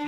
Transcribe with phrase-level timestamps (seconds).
[0.00, 0.06] It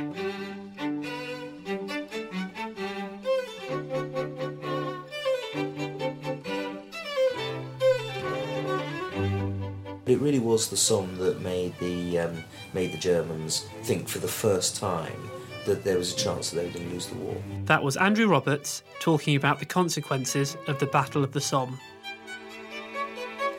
[10.18, 14.76] really was the Somme that made the um, made the Germans think for the first
[14.76, 15.30] time
[15.66, 17.36] that there was a chance that they were going to lose the war.
[17.66, 21.78] That was Andrew Roberts talking about the consequences of the Battle of the Somme.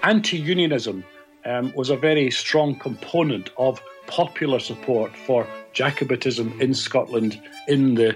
[0.02, 1.04] Anti unionism
[1.46, 8.16] um, was a very strong component of popular support for Jacobitism in Scotland in the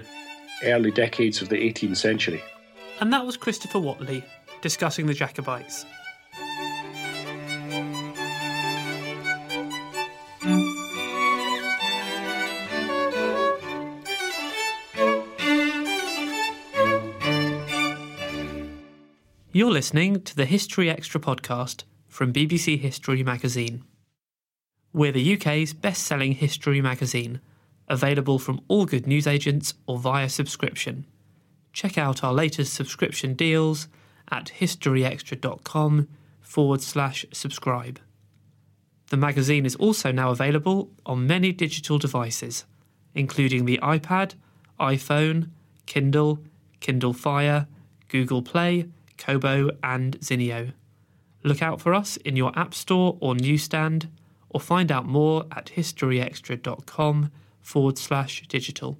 [0.64, 2.42] early decades of the 18th century.
[3.00, 4.22] And that was Christopher Whatley
[4.60, 5.84] discussing the Jacobites.
[19.50, 23.82] You're listening to the History Extra podcast from BBC History magazine.
[24.92, 27.40] We're the UK's best selling history magazine,
[27.88, 31.06] available from all good newsagents or via subscription.
[31.72, 33.88] Check out our latest subscription deals
[34.30, 36.08] at historyextra.com
[36.40, 38.00] forward slash subscribe.
[39.10, 42.64] The magazine is also now available on many digital devices,
[43.14, 44.34] including the iPad,
[44.78, 45.50] iPhone,
[45.86, 46.40] Kindle,
[46.80, 47.66] Kindle Fire,
[48.08, 50.72] Google Play, Kobo, and Zinio.
[51.42, 54.08] Look out for us in your App Store or newsstand,
[54.50, 57.30] or find out more at historyextra.com
[57.68, 58.98] forward slash digital.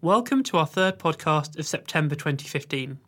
[0.00, 2.98] Welcome to our third podcast of September 2015.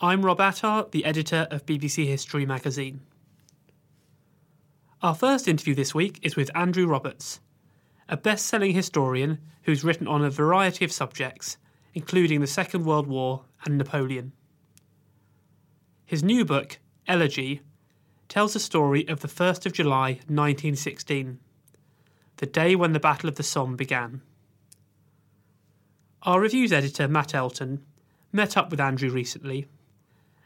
[0.00, 3.02] I'm Rob Attar, the editor of BBC History magazine.
[5.02, 7.40] Our first interview this week is with Andrew Roberts,
[8.08, 11.58] a best selling historian who's written on a variety of subjects,
[11.92, 14.32] including the Second World War and Napoleon.
[16.06, 17.60] His new book, Elegy,
[18.30, 21.38] tells the story of the 1st of July 1916,
[22.40, 24.22] the day when the Battle of the Somme began.
[26.22, 27.84] Our reviews editor, Matt Elton,
[28.32, 29.66] met up with Andrew recently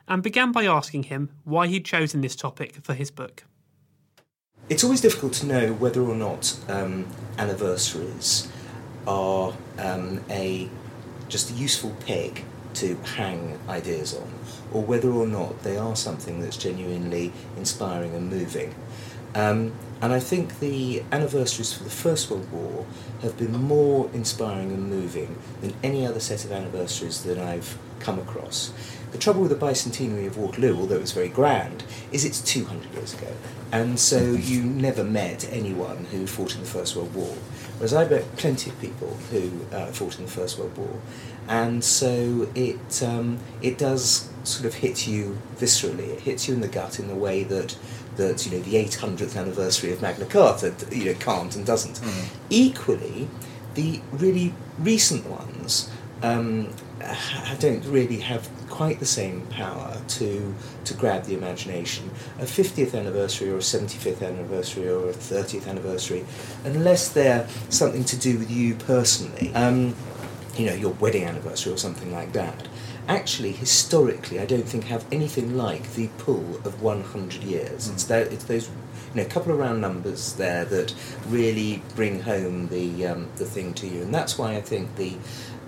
[0.08, 3.44] and began by asking him why he'd chosen this topic for his book.
[4.68, 7.06] It's always difficult to know whether or not um,
[7.38, 8.48] anniversaries
[9.06, 10.68] are um, a
[11.28, 12.44] just a useful peg
[12.74, 14.28] to hang ideas on,
[14.72, 18.74] or whether or not they are something that's genuinely inspiring and moving.
[19.36, 22.86] Um, and I think the anniversaries for the First World War
[23.22, 28.18] have been more inspiring and moving than any other set of anniversaries that I've come
[28.18, 28.72] across.
[29.12, 32.92] The trouble with the bicentenary of Waterloo, although it was very grand, is it's 200
[32.94, 33.32] years ago.
[33.70, 37.34] And so you never met anyone who fought in the First World War.
[37.78, 41.00] Whereas I met plenty of people who uh, fought in the First World War.
[41.48, 46.08] And so it, um, it does sort of hit you viscerally.
[46.08, 47.76] It hits you in the gut in the way that
[48.16, 52.00] that you know the 800th anniversary of Magna Carta you know can't and doesn't.
[52.00, 52.28] Mm.
[52.50, 53.28] Equally,
[53.74, 55.90] the really recent ones
[56.22, 56.72] um,
[57.58, 62.10] don't really have quite the same power to to grab the imagination.
[62.38, 66.24] A 50th anniversary or a 75th anniversary or a 30th anniversary,
[66.64, 69.94] unless they're something to do with you personally, um,
[70.56, 72.68] you know, your wedding anniversary or something like that.
[73.06, 77.88] Actually, historically, I don't think have anything like the pull of 100 years.
[77.90, 78.68] It's, tho- it's those
[79.14, 80.94] you know, a couple of round numbers there that
[81.28, 85.16] really bring home the um, the thing to you, and that's why I think the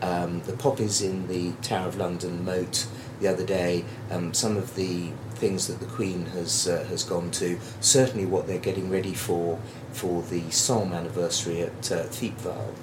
[0.00, 2.86] um, the poppies in the Tower of London moat
[3.20, 7.30] the other day, um, some of the things that the Queen has uh, has gone
[7.32, 9.58] to, certainly what they're getting ready for
[9.92, 12.74] for the Somme anniversary at uh, Thiepval,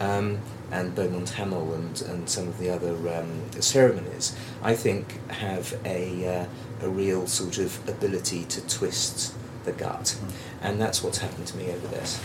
[0.00, 5.78] um, and Beaumont Hamel and, and some of the other um, ceremonies, I think have
[5.84, 9.34] a, uh, a real sort of ability to twist
[9.64, 10.16] the gut.
[10.18, 10.32] Mm.
[10.62, 12.22] And that's what's happened to me over this.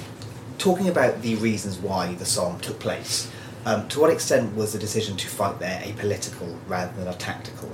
[0.58, 3.30] Talking about the reasons why the Somme took place,
[3.66, 7.16] um, to what extent was the decision to fight there a political rather than a
[7.16, 7.70] tactical?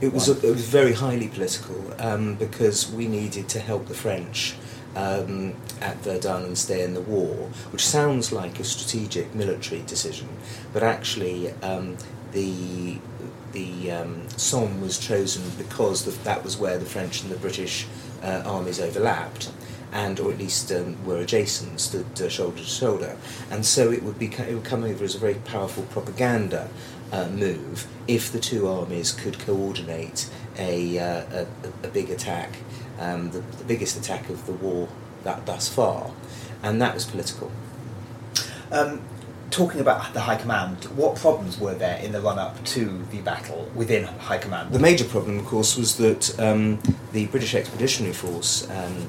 [0.00, 3.94] It was, a, it was very highly political um, because we needed to help the
[3.94, 4.54] French
[4.96, 10.28] um, at Verdun and stay in the war, which sounds like a strategic military decision,
[10.72, 11.96] but actually um,
[12.32, 12.98] the
[13.52, 17.86] the um, Somme was chosen because the, that was where the French and the British
[18.22, 19.52] uh, armies overlapped.
[19.92, 23.16] And, or at least um, were adjacent, stood uh, shoulder to shoulder,
[23.50, 26.68] and so it would be it would come over as a very powerful propaganda
[27.12, 30.28] uh, move if the two armies could coordinate
[30.58, 31.46] a, uh, a,
[31.86, 32.50] a big attack,
[32.98, 34.88] um, the, the biggest attack of the war
[35.24, 36.10] that, thus far,
[36.62, 37.50] and that was political.
[38.70, 39.02] Um,
[39.50, 43.20] talking about the High Command, what problems were there in the run up to the
[43.20, 44.72] battle within High Command?
[44.72, 46.78] The major problem, of course, was that um,
[47.12, 49.08] the British Expeditionary Force, um,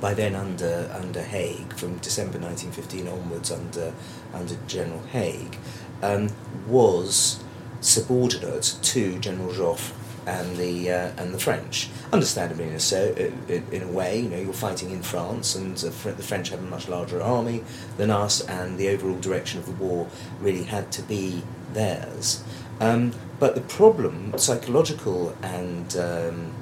[0.00, 3.92] by then under under Haig, from December 1915 onwards, under
[4.32, 5.58] under General Haig,
[6.02, 6.28] um,
[6.66, 7.42] was
[7.80, 9.97] subordinate to General Joffre
[10.28, 11.88] and the uh, and the French.
[12.12, 13.14] Understandably, in a, so,
[13.48, 15.90] in a way, you know, you're fighting in France, and the
[16.22, 17.64] French have a much larger army
[17.96, 20.06] than us, and the overall direction of the war
[20.40, 21.42] really had to be
[21.72, 22.44] theirs.
[22.78, 26.52] Um, but the problem, psychological and um,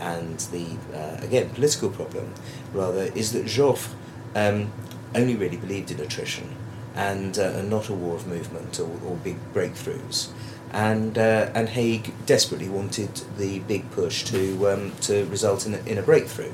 [0.00, 2.34] and the uh, again political problem,
[2.72, 3.94] rather, is that Joffre
[4.34, 4.72] um,
[5.14, 6.56] only really believed in attrition
[6.94, 10.28] and, uh, and not a war of movement or, or big breakthroughs
[10.72, 15.78] and uh, and Haig desperately wanted the big push to um, to result in a,
[15.84, 16.52] in a breakthrough,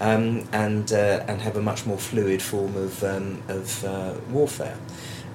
[0.00, 4.78] um, and uh, and have a much more fluid form of um, of uh, warfare.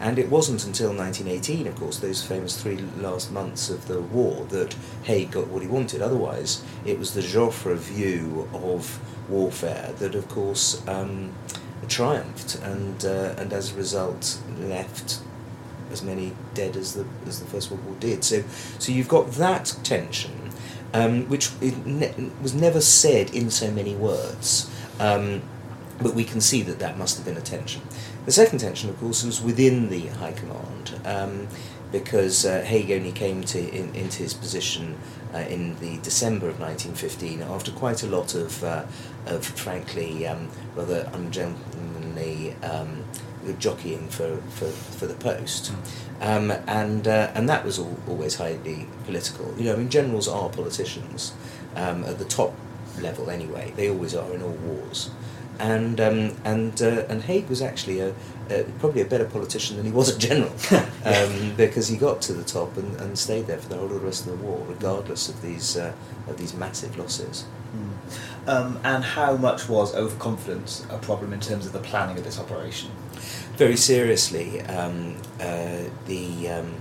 [0.02, 4.46] And it wasn't until 1918, of course, those famous three last months of the war,
[4.46, 4.74] that
[5.04, 6.02] Haig got what he wanted.
[6.02, 11.34] Otherwise, it was the Joffre view of warfare that, of course, um,
[11.90, 15.20] triumphed, and uh, and as a result left
[15.91, 18.24] as many dead as the as the First World War did.
[18.24, 18.44] So,
[18.80, 20.51] so you've got that tension,
[20.94, 24.69] um, which ne- was never said in so many words,
[25.00, 25.41] um,
[26.01, 27.81] but we can see that that must have been a tension.
[28.25, 31.00] The second tension, of course, was within the High Command.
[31.06, 31.47] Um,
[31.92, 34.97] because uh, Haig only came to in, into his position
[35.33, 38.85] uh, in the December of 1915 after quite a lot of, uh,
[39.25, 43.03] of frankly, um, rather ungentlemanly um,
[43.59, 45.71] jockeying for, for, for the post.
[46.21, 49.53] Um, and, uh, and that was all, always highly political.
[49.57, 51.33] You know, I mean, generals are politicians
[51.75, 52.53] um, at the top
[53.00, 53.74] level anyway.
[53.75, 55.12] They always are in all wars.
[55.59, 58.13] And, um, and, uh, and Haig was actually a,
[58.50, 60.53] a, probably a better politician than he was a general
[61.06, 63.94] um, because he got to the top and, and stayed there for the whole of
[63.94, 65.94] the rest of the war, regardless of these, uh,
[66.27, 67.45] of these massive losses.
[67.75, 68.47] Mm.
[68.47, 72.39] Um, and how much was overconfidence a problem in terms of the planning of this
[72.39, 72.92] operation?
[73.59, 76.75] Very seriously, um, uh, the um,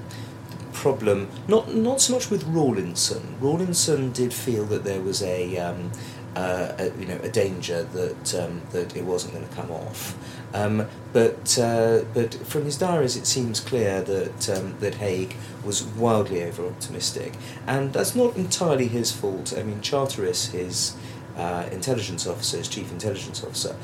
[0.73, 3.37] problem not not so much with Rawlinson.
[3.41, 5.91] Rawlinson did feel that there was a, um,
[6.37, 10.17] uh, a you know a danger that um, that it wasn't going to come off.
[10.55, 15.83] Um, but uh, but from his diaries, it seems clear that um, that Haig was
[15.83, 17.33] wildly over optimistic,
[17.67, 19.53] and that's not entirely his fault.
[19.59, 20.97] I mean, Charteris, his
[21.37, 23.75] uh, intelligence officer, his chief intelligence officer,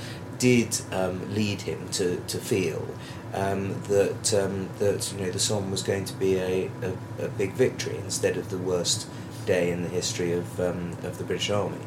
[0.45, 2.87] did um, lead him to, to feel
[3.33, 7.29] um, that um, that you know the Somme was going to be a, a, a,
[7.29, 9.09] big victory instead of the worst
[9.47, 11.81] day in the history of um, of the British Army,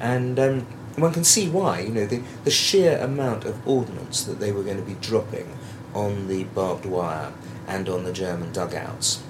[0.00, 0.60] and um,
[0.96, 1.80] one can see why.
[1.80, 5.58] You know the the sheer amount of ordnance that they were going to be dropping
[5.92, 7.34] on the barbed wire
[7.66, 9.22] and on the German dugouts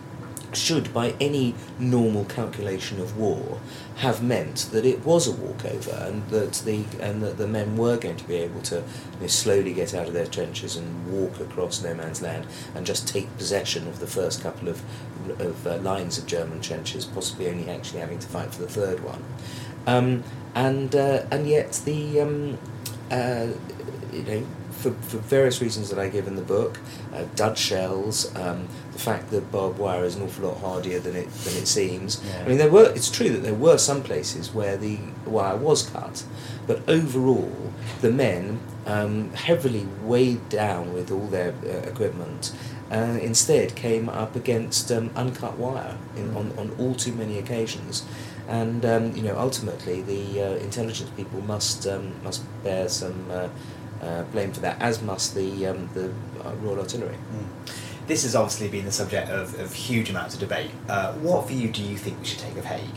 [0.53, 3.61] should, by any normal calculation of war,
[3.97, 7.97] have meant that it was a walkover and that the and that the men were
[7.97, 11.41] going to be able to you know, slowly get out of their trenches and walk
[11.41, 14.83] across no man's land and just take possession of the first couple of
[15.41, 19.03] of uh, lines of German trenches, possibly only actually having to fight for the third
[19.03, 19.25] one,
[19.87, 20.25] um,
[20.55, 22.59] and uh, and yet the um,
[23.11, 23.49] uh,
[24.13, 24.47] you know
[24.79, 26.79] for, for various reasons that I give in the book,
[27.15, 31.15] uh, dud shells, um, the fact that barbed wire is an awful lot hardier than
[31.17, 32.11] it than it seems.
[32.25, 32.43] Yeah.
[32.45, 32.91] I mean, there were.
[32.95, 36.25] It's true that there were some places where the wire was cut,
[36.67, 37.53] but overall,
[38.01, 42.53] the men, um, heavily weighed down with all their uh, equipment,
[42.91, 46.37] uh, instead came up against um, uncut wire in, Mm.
[46.37, 48.05] on, on all too many occasions.
[48.49, 53.31] And um, you know, ultimately, the uh, intelligence people must um, must bear some
[54.03, 56.13] uh, blame for that, as must the um, the
[56.45, 57.17] uh, Royal Artillery.
[58.07, 60.71] This has obviously been the subject of, of huge amounts of debate.
[60.89, 62.89] Uh, what view do you think we should take of Haig?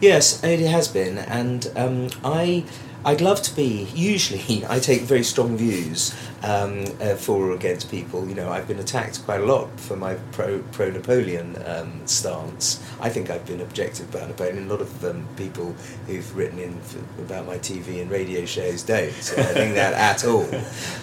[0.00, 2.64] Yes, it has been, and um, I.
[3.04, 3.88] I'd love to be.
[3.94, 8.28] Usually, I take very strong views um, uh, for or against people.
[8.28, 12.82] You know, I've been attacked quite a lot for my pro pro Napoleon um, stance.
[13.00, 14.66] I think I've been objective about Napoleon.
[14.66, 15.74] A lot of um, people
[16.06, 19.12] who've written in f about my TV and radio shows don't.
[19.12, 20.48] So I think that at all.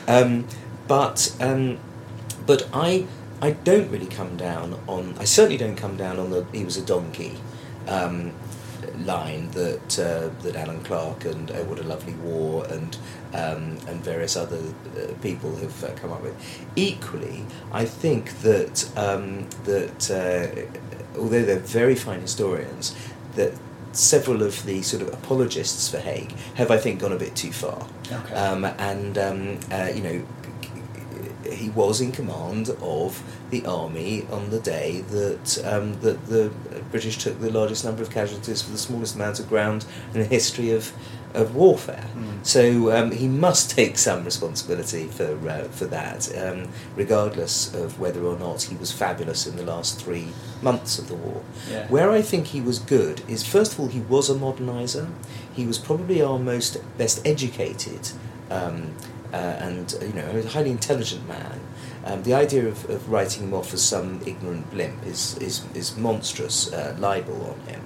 [0.07, 0.45] Um,
[0.87, 1.79] but um,
[2.45, 3.07] but I
[3.41, 5.15] I don't really come down on.
[5.19, 7.37] I certainly don't come down on the he was a donkey.
[7.87, 8.33] Um,
[8.97, 12.97] line that uh, that Alan Clark and Oh What a Lovely War and
[13.33, 16.35] um, and various other uh, people have uh, come up with.
[16.75, 22.95] Equally, I think that um, that uh, although they're very fine historians,
[23.35, 23.53] that
[23.91, 27.51] several of the sort of apologists for Haig have, I think, gone a bit too
[27.51, 27.87] far.
[28.11, 28.33] Okay.
[28.33, 30.25] Um, and um, uh, you know,
[31.47, 36.51] he was in command of the army on the day that um, that the
[36.91, 40.25] British took the largest number of casualties for the smallest amount of ground in the
[40.25, 40.93] history of
[41.33, 42.07] of warfare.
[42.43, 48.23] So um, he must take some responsibility for uh, for that, um, regardless of whether
[48.23, 50.27] or not he was fabulous in the last three
[50.61, 51.43] months of the war.
[51.69, 51.87] Yeah.
[51.87, 55.09] Where I think he was good is first of all he was a modernizer.
[55.53, 58.11] He was probably our most best educated
[58.49, 58.93] um,
[59.35, 61.59] uh, and you know a highly intelligent man.
[62.05, 65.97] Um, the idea of, of writing him off as some ignorant blimp is is, is
[65.97, 67.81] monstrous uh, libel on him.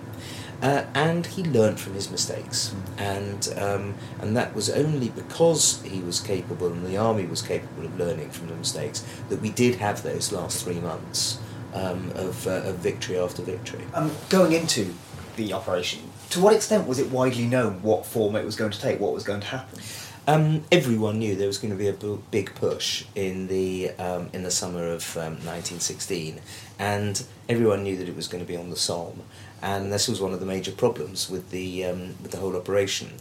[0.61, 6.01] Uh, and he learned from his mistakes, and um, and that was only because he
[6.01, 9.75] was capable and the army was capable of learning from the mistakes that we did
[9.75, 11.39] have those last three months
[11.73, 13.85] um, of, uh, of victory after victory.
[13.93, 14.93] Um, going into
[15.37, 16.01] the operation,
[16.31, 19.13] to what extent was it widely known what form it was going to take, what
[19.13, 19.79] was going to happen?
[20.29, 24.43] Um, everyone knew there was going to be a big push in the um, in
[24.43, 26.39] the summer of um, 1916,
[26.77, 29.23] and everyone knew that it was going to be on the Somme,
[29.63, 33.13] and this was one of the major problems with the um, with the whole operation.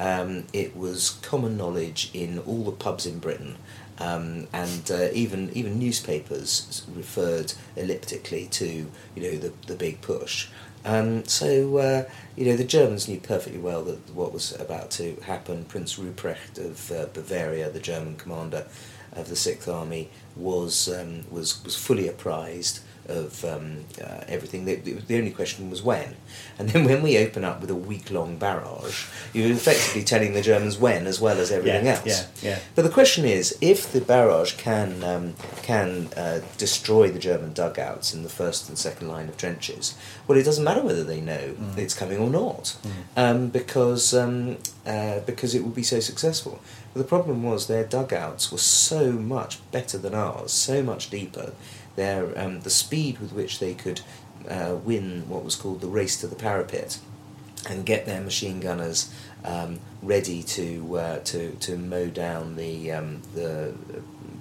[0.00, 3.58] Um, it was common knowledge in all the pubs in Britain.
[3.98, 10.48] Um, and uh, even even newspapers referred elliptically to you know the the big push.
[10.86, 12.04] Um, so uh,
[12.36, 15.64] you know the Germans knew perfectly well that what was about to happen.
[15.64, 18.66] Prince Ruprecht of uh, Bavaria, the German commander
[19.12, 24.64] of the Sixth Army, was um, was was fully apprised of um, uh, everything.
[24.64, 26.16] The, the only question was when.
[26.58, 30.42] And then when we open up with a week long barrage, you're effectively telling the
[30.42, 32.06] Germans when as well as everything Yeah, else.
[32.06, 32.58] yeah, yeah.
[32.74, 38.14] But the question is, if the barrage can um, can uh, destroy the German dugouts
[38.14, 39.94] in the first and second line of trenches,
[40.26, 42.76] well, it doesn't matter whether they know it's coming or not,
[43.16, 46.60] um, because um, uh, because it will be so successful.
[46.92, 51.52] But the problem was their dugouts were so much better than ours, so much deeper.
[51.96, 54.02] Their um, the speed with which they could
[54.48, 56.98] uh, win what was called the race to the parapet
[57.68, 59.12] and get their machine gunners
[59.44, 63.74] um, ready to uh, to to mow down the um, the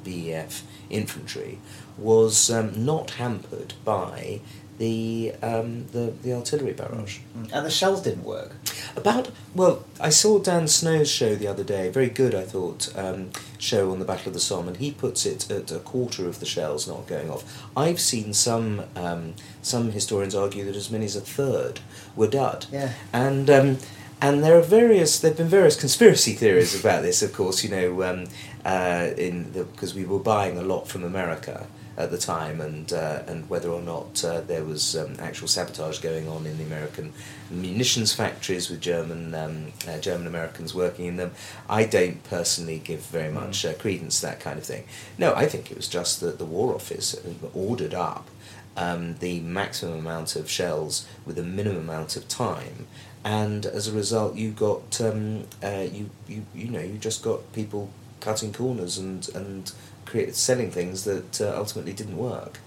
[0.04, 1.60] BEF infantry
[1.98, 4.42] was um, not hampered by
[4.78, 7.20] the um, the the artillery barrage.
[7.54, 8.54] And the shells didn't work.
[8.96, 11.90] About well, I saw Dan Snow's show the other day.
[11.90, 12.96] Very good, I thought.
[12.98, 16.28] Um, show on the Battle of the Somme, and he puts it at a quarter
[16.28, 17.66] of the shells not going off.
[17.76, 21.80] I've seen some um, some historians argue that as many as a third
[22.16, 22.68] were dud.
[22.72, 22.94] Yeah.
[23.14, 23.78] And um,
[24.22, 25.20] and there are various.
[25.20, 27.22] There've been various conspiracy theories about this.
[27.22, 28.28] Of course, you know, um,
[28.64, 31.68] uh, in because we were buying a lot from America
[31.98, 36.00] at the time, and uh, and whether or not uh, there was um, actual sabotage
[36.00, 37.14] going on in the American
[37.50, 41.32] munitions factories with German um, uh, German Americans working in them.
[41.70, 44.86] I don't personally give very much uh, credence to that kind of thing.
[45.18, 47.16] No, I think it was just that the War Office
[47.54, 48.28] ordered up
[48.76, 52.88] um, the maximum amount of shells with a minimum amount of time,
[53.24, 57.54] and as a result, you got um, uh, you, you you know you just got
[57.54, 59.72] people cutting corners and and
[60.06, 62.60] create, selling things that uh, ultimately didn't work.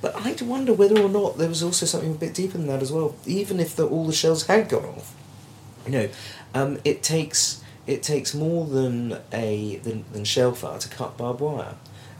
[0.00, 2.82] But I'd wonder whether or not there was also something a bit deeper than that
[2.82, 3.14] as well.
[3.26, 5.14] Even if the, all the shells had gone off,
[5.86, 6.08] you know,
[6.54, 11.40] um, it takes it takes more than a than, than shell fire to cut barbed
[11.40, 11.74] wire,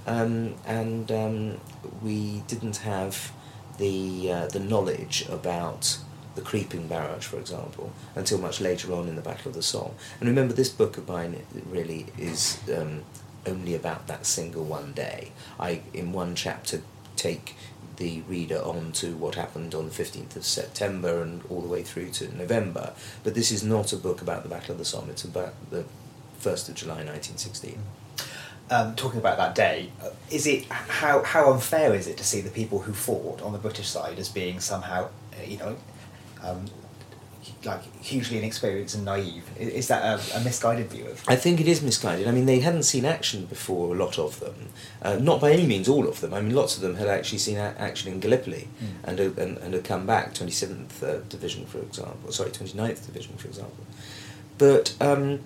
[0.06, 1.60] um, and um,
[2.02, 3.32] we didn't have
[3.78, 5.98] the uh, the knowledge about
[6.34, 9.94] the creeping barrage, for example, until much later on in the Battle of the Somme.
[10.20, 13.02] And remember, this book of mine really is um,
[13.46, 15.32] only about that single one day.
[15.58, 16.82] I in one chapter
[17.16, 17.54] take
[17.96, 21.82] the reader on to what happened on the 15th of September and all the way
[21.82, 22.92] through to November.
[23.22, 25.84] But this is not a book about the Battle of the Somme, it's about the
[26.40, 27.78] 1st of July 1916.
[28.70, 32.40] Um, talking about that day, uh, is it how how unfair is it to see
[32.40, 35.76] the people who fought on the British side as being somehow, uh, you know,
[36.44, 36.66] um,
[37.64, 39.44] like hugely inexperienced and naive?
[39.58, 41.22] Is that a, a misguided view of?
[41.28, 42.26] I think it is misguided.
[42.26, 44.54] I mean, they hadn't seen action before, a lot of them.
[45.02, 46.34] Uh, not by any means all of them.
[46.34, 48.68] I mean, lots of them had actually seen a- action in Gallipoli
[49.02, 52.32] and, uh, and, and had come back, 27th uh, Division, for example.
[52.32, 53.84] Sorry, 29th Division, for example.
[54.58, 55.40] But, um,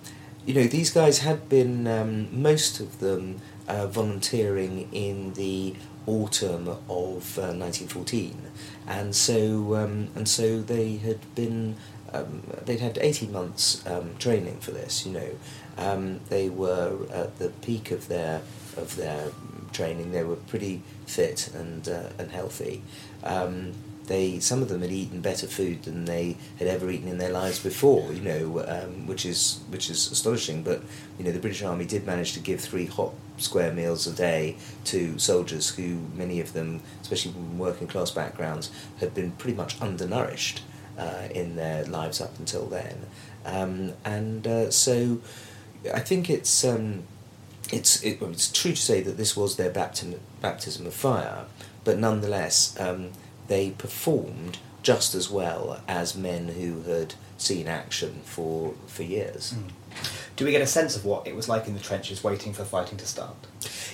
[0.45, 5.75] you know, these guys had been, um, most of them, uh, volunteering in the
[6.09, 8.41] autumn of uh, 1914.
[8.87, 11.75] And so, um, and so they had been
[12.11, 15.29] um, they'd had 18 months um, training for this, you know.
[15.77, 18.41] Um, they were at the peak of their
[18.75, 19.31] of their
[19.71, 20.11] training.
[20.11, 22.81] They were pretty fit and uh, and healthy.
[23.23, 23.73] Um,
[24.09, 27.31] they some of them had eaten better food than they had ever eaten in their
[27.31, 30.63] lives before, you know, um, which is which is astonishing.
[30.63, 30.81] But
[31.17, 34.57] you know, the British Army did manage to give three hot square meals a day
[34.85, 39.79] to soldiers who many of them, especially from working class backgrounds, had been pretty much
[39.81, 40.61] undernourished
[40.97, 43.05] uh, in their lives up until then.
[43.45, 45.21] Um, and uh, so
[45.93, 47.03] I think it's, um,
[47.71, 51.45] it's, it, well, it's true to say that this was their baptism, baptism of fire,
[51.83, 53.11] but nonetheless um,
[53.47, 59.53] they performed just as well as men who had seen action for, for years.
[60.35, 62.63] Do we get a sense of what it was like in the trenches, waiting for
[62.63, 63.35] fighting to start?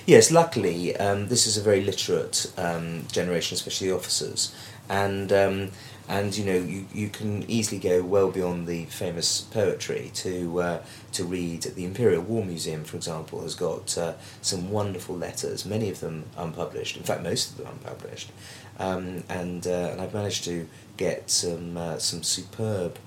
[0.06, 4.54] Yes, luckily, um, this is a very literate um, generation, especially the officers,
[4.88, 5.70] and um,
[6.08, 10.82] and you know you, you can easily go well beyond the famous poetry to uh,
[11.12, 11.62] to read.
[11.62, 16.24] The Imperial War Museum, for example, has got uh, some wonderful letters, many of them
[16.36, 16.96] unpublished.
[16.96, 18.30] In fact, most of them unpublished,
[18.78, 22.98] um, and uh, and I've managed to get some uh, some superb.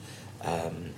[0.44, 0.92] Um,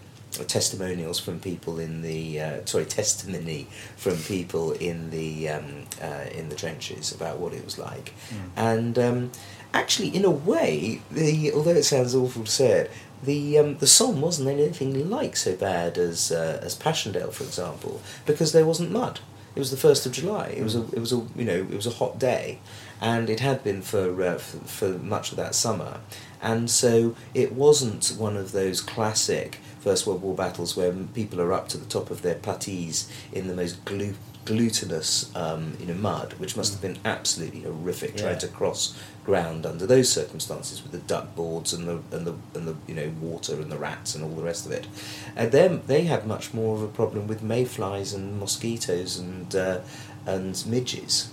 [0.47, 6.47] testimonials from people in the uh, sorry testimony from people in the um, uh, in
[6.47, 8.13] the trenches about what it was like,
[8.55, 9.31] and um,
[9.73, 12.91] actually in a way the although it sounds awful to say it.
[13.23, 18.01] The um, the Somme wasn't anything like so bad as uh, as Passchendaele, for example,
[18.25, 19.19] because there wasn't mud.
[19.55, 20.47] It was the first of July.
[20.57, 22.59] It was a it was a you know it was a hot day,
[22.99, 25.99] and it had been for uh, for, for much of that summer,
[26.41, 31.51] and so it wasn't one of those classic First World War battles where people are
[31.51, 34.13] up to the top of their puttees in the most glu-
[34.45, 39.65] glutinous um, you know mud, which must have been absolutely horrific trying to cross ground
[39.65, 43.09] under those circumstances with the duck boards and the and the and the you know
[43.21, 44.87] water and the rats and all the rest of it.
[45.35, 49.81] And then they had much more of a problem with mayflies and mosquitoes and uh,
[50.25, 51.29] and midges.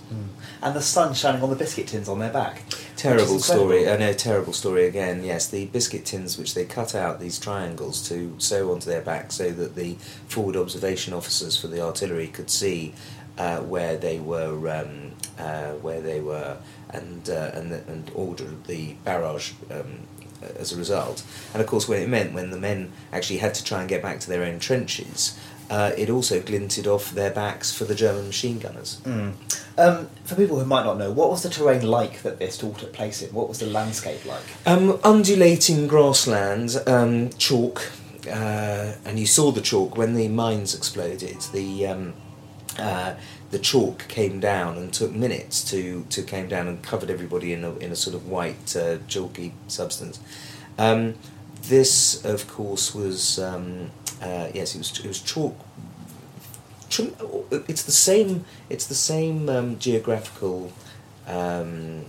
[0.61, 2.63] And the sun shining on the biscuit tins on their back.
[2.95, 3.69] Terrible Which is incredible.
[3.69, 3.89] story.
[3.89, 5.23] I know, terrible story again.
[5.23, 9.31] Yes, the biscuit tins which they cut out these triangles to sew onto their back
[9.31, 9.95] so that the
[10.27, 12.93] forward observation officers for the artillery could see
[13.37, 16.57] uh, where they were, um, uh, where they were,
[16.89, 19.53] and uh, and and order the barrage.
[19.71, 19.99] Um,
[20.57, 21.21] as a result,
[21.53, 24.01] and of course, when it meant when the men actually had to try and get
[24.01, 25.37] back to their own trenches,
[25.69, 29.01] uh, it also glinted off their backs for the German machine gunners.
[29.05, 32.73] Um, for people who might not know, what was the terrain like that this all
[32.73, 33.33] took place in?
[33.33, 34.43] What was the landscape like?
[34.65, 37.91] Um, undulating grassland, um, chalk,
[38.27, 41.39] uh, and you saw the chalk when the mines exploded.
[41.53, 42.13] The um,
[42.77, 43.15] uh,
[43.51, 47.63] the chalk came down and took minutes to, to came down and covered everybody in
[47.63, 50.19] a, in a sort of white uh, chalky substance.
[50.77, 51.15] Um,
[51.63, 55.55] this, of course, was um, uh, yes, it was it was chalk.
[57.51, 58.45] It's the same.
[58.69, 60.71] It's the same um, geographical
[61.27, 62.05] um,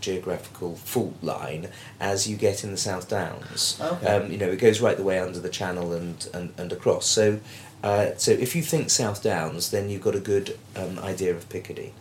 [0.00, 1.68] geographical fault line
[2.00, 3.78] as you get in the South Downs.
[3.80, 4.06] Okay.
[4.06, 7.06] Um, you know, it goes right the way under the channel and, and, and across.
[7.06, 7.38] So,
[7.82, 11.48] uh, so if you think South Downs, then you've got a good um, idea of
[11.48, 11.92] Picardy.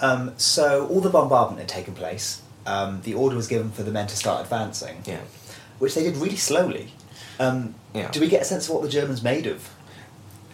[0.00, 2.42] Um, so all the bombardment had taken place.
[2.66, 5.20] Um, the order was given for the men to start advancing, Yeah.
[5.78, 6.92] which they did really slowly.
[7.38, 8.10] Um, Yeah.
[8.10, 9.70] Do we get a sense of what the Germans made of?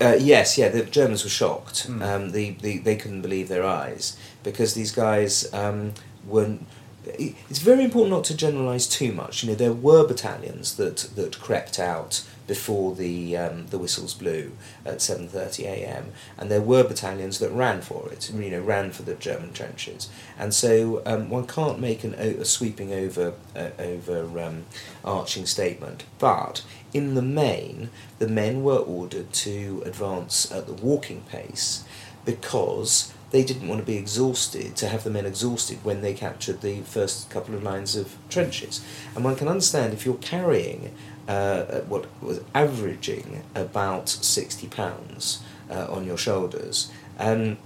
[0.01, 1.89] Uh, yes, yeah, the Germans were shocked.
[1.89, 2.03] Mm.
[2.03, 5.95] Um, the, the, they couldn't believe their eyes because these guys um,
[6.27, 6.67] weren't.
[7.07, 9.43] It's very important not to generalise too much.
[9.43, 14.53] You know, there were battalions that, that crept out before the um, the whistles blew
[14.85, 16.13] at seven thirty a.m.
[16.39, 18.31] and there were battalions that ran for it.
[18.33, 22.45] You know, ran for the German trenches, and so um, one can't make an, a
[22.45, 24.65] sweeping over uh, over um,
[25.05, 26.05] arching statement.
[26.19, 31.85] But in the main, the men were ordered to advance at the walking pace
[32.25, 36.61] because they didn't want to be exhausted, to have the men exhausted when they captured
[36.61, 38.81] the first couple of lines of trenches.
[39.15, 40.95] And one can understand if you're carrying
[41.29, 47.57] uh, what was averaging about 60 pounds uh, on your shoulders, um,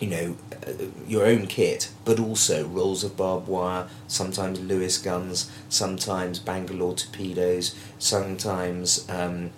[0.00, 0.36] you know,
[0.66, 0.72] uh,
[1.06, 7.74] your own kit, but also rolls of barbed wire, sometimes Lewis guns, sometimes Bangalore torpedoes,
[7.98, 9.50] sometimes um,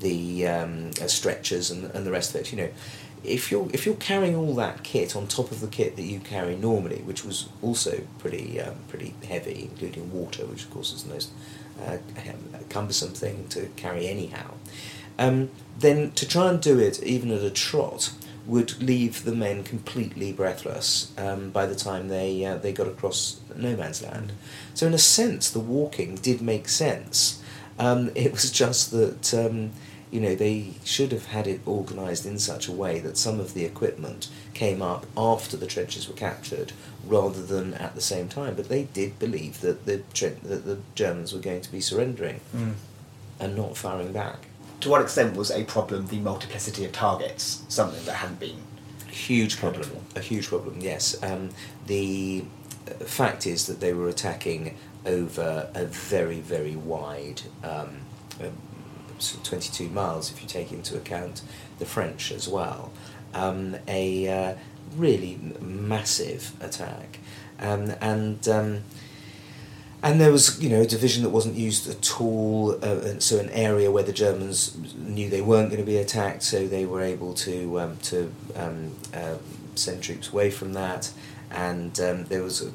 [0.00, 2.52] the um, uh, stretchers and, and the rest of it.
[2.52, 2.68] You know,
[3.24, 6.20] if you're if you're carrying all that kit on top of the kit that you
[6.20, 11.04] carry normally, which was also pretty um, pretty heavy, including water, which of course is
[11.04, 11.30] the most
[11.86, 11.98] uh,
[12.62, 14.54] cumbersome thing to carry anyhow,
[15.18, 18.12] um, then to try and do it even at a trot
[18.46, 23.40] would leave the men completely breathless um, by the time they uh, they got across
[23.56, 24.32] no man's land.
[24.74, 27.42] So in a sense, the walking did make sense.
[27.78, 29.72] Um, it was just that um,
[30.12, 33.54] you know they should have had it organised in such a way that some of
[33.54, 36.72] the equipment came up after the trenches were captured
[37.06, 38.54] rather than at the same time.
[38.54, 40.02] But they did believe that the
[40.44, 42.74] that the Germans were going to be surrendering Mm.
[43.40, 44.46] and not firing back.
[44.80, 48.58] To what extent was a problem the multiplicity of targets, something that hadn't been?
[49.08, 49.88] Huge problem.
[50.16, 50.76] A huge problem.
[50.80, 51.16] Yes.
[51.22, 51.50] Um,
[51.86, 52.44] the
[52.88, 57.42] uh, fact is that they were attacking over a very very wide.
[57.64, 57.90] Um,
[58.40, 58.52] um,
[59.22, 61.42] sort of 22 miles if you take into account
[61.78, 62.92] the French as well.
[63.34, 64.54] Um, a uh,
[64.96, 67.18] really massive attack.
[67.58, 68.82] Um, and um,
[70.02, 72.72] and there was, you know, a division that wasn't used at all.
[72.82, 76.66] Uh, so an area where the Germans knew they weren't going to be attacked, so
[76.66, 79.36] they were able to um, to um, uh,
[79.76, 81.12] send troops away from that.
[81.52, 82.72] And um, there was a,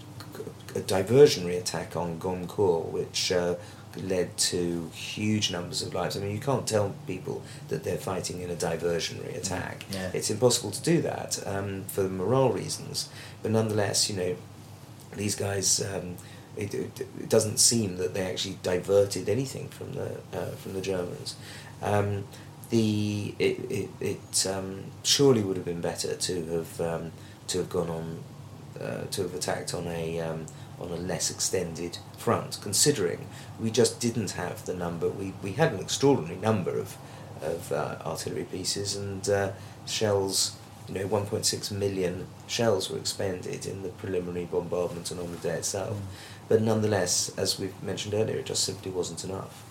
[0.78, 3.56] a diversionary attack on Gommecourt, which uh,
[4.04, 6.18] led to huge numbers of lives.
[6.18, 9.86] I mean, you can't tell people that they're fighting in a diversionary attack.
[9.92, 10.12] Yeah.
[10.14, 13.10] It's impossible to do that um, for morale reasons.
[13.42, 14.36] But nonetheless, you know,
[15.16, 15.82] these guys.
[15.82, 16.18] Um,
[16.56, 20.82] it, it, it doesn't seem that they actually diverted anything from the uh, from the
[20.82, 21.36] Germans.
[21.84, 22.24] Um,
[22.70, 27.12] the it it, it um, surely would have been better to have um,
[27.48, 28.24] to have gone on
[28.82, 30.46] uh, to have attacked on a um,
[30.80, 33.28] on a less extended front, considering
[33.60, 35.10] we just didn't have the number.
[35.10, 36.98] We, we had an extraordinary number of
[37.42, 39.52] of uh, artillery pieces and uh,
[39.86, 40.56] shells.
[40.88, 45.56] You know, 1.6 million shells were expended in the preliminary bombardment and on the day
[45.56, 45.98] itself.
[46.48, 49.64] But nonetheless, as we've mentioned earlier, it just simply wasn't enough.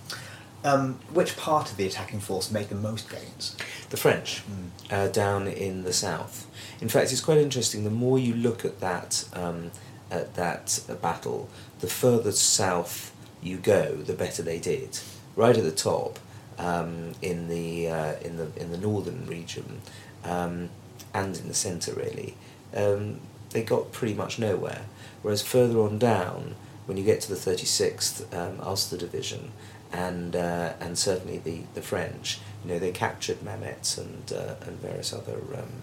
[0.62, 3.56] Um, which part of the attacking force made the most gains?
[3.88, 4.42] The French,
[4.90, 6.46] uh, down in the south.
[6.80, 7.84] In fact, it's quite interesting.
[7.84, 9.70] The more you look at that um,
[10.10, 11.48] at that battle,
[11.80, 14.98] the further south you go, the better they did.
[15.34, 16.18] Right at the top,
[16.58, 19.82] um, in the uh, in the in the northern region,
[20.24, 20.70] um,
[21.12, 22.34] and in the centre really,
[22.74, 24.82] um, they got pretty much nowhere.
[25.22, 26.54] Whereas further on down,
[26.86, 29.52] when you get to the thirty sixth um, Ulster Division,
[29.92, 34.80] and uh, and certainly the, the French, you know, they captured Mametz and uh, and
[34.80, 35.82] various other um,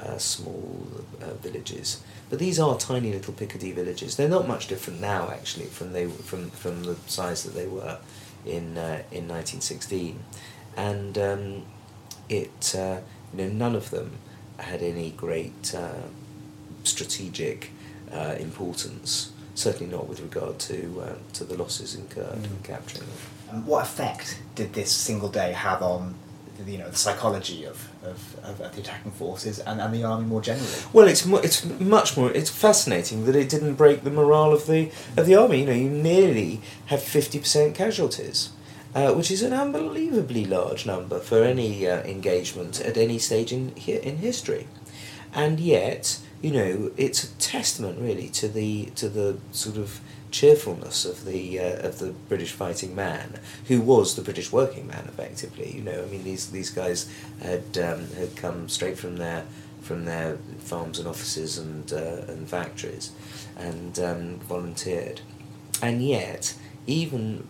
[0.00, 0.86] uh, small
[1.22, 2.02] uh, villages.
[2.34, 4.16] But these are tiny little Picardy villages.
[4.16, 7.98] They're not much different now, actually, from they from from the size that they were
[8.44, 10.18] in uh, in nineteen sixteen,
[10.76, 11.62] and um,
[12.28, 12.98] it uh,
[13.32, 14.18] you know none of them
[14.58, 16.08] had any great uh,
[16.82, 17.70] strategic
[18.12, 19.30] uh, importance.
[19.54, 23.18] Certainly not with regard to uh, to the losses incurred in capturing them.
[23.52, 26.16] Um, what effect did this single day have on
[26.66, 30.26] you know the psychology of, of, of, of the attacking forces and, and the army
[30.26, 30.68] more generally?
[30.92, 32.30] Well, it's mu- it's much more.
[32.32, 35.60] It's fascinating that it didn't break the morale of the of the army.
[35.60, 38.50] You know, you nearly have fifty percent casualties,
[38.94, 43.72] uh, which is an unbelievably large number for any uh, engagement at any stage in
[43.76, 44.66] in history,
[45.32, 49.98] and yet you know it's a testament really to the to the sort of
[50.30, 55.04] cheerfulness of the uh, of the British fighting man, who was the British working man
[55.08, 55.72] effectively.
[55.76, 59.46] You know, I mean these these guys had um, had come straight from their
[59.80, 63.12] from their farms and offices and uh, and factories,
[63.56, 65.22] and um, volunteered,
[65.80, 66.54] and yet
[66.86, 67.46] even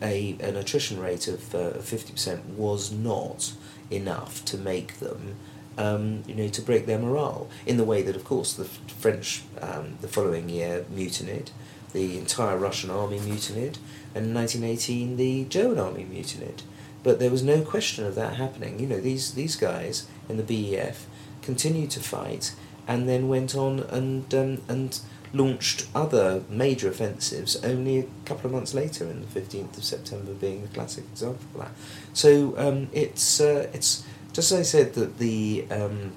[0.00, 1.40] a an attrition rate of
[1.82, 3.52] fifty percent was not
[3.90, 5.34] enough to make them.
[5.78, 9.42] Um, you know, to break their morale in the way that, of course, the French
[9.62, 11.50] um, the following year mutinied,
[11.92, 13.78] the entire Russian army mutinied,
[14.12, 16.62] and in 1918 the German army mutinied.
[17.02, 18.80] But there was no question of that happening.
[18.80, 21.06] You know, these, these guys in the BEF
[21.42, 22.54] continued to fight
[22.86, 24.98] and then went on and, um, and
[25.32, 30.32] launched other major offensives only a couple of months later, in the 15th of September
[30.32, 31.72] being the classic example of that.
[32.14, 34.04] So um, it's, uh, it's
[34.38, 36.12] just as I said that the, um,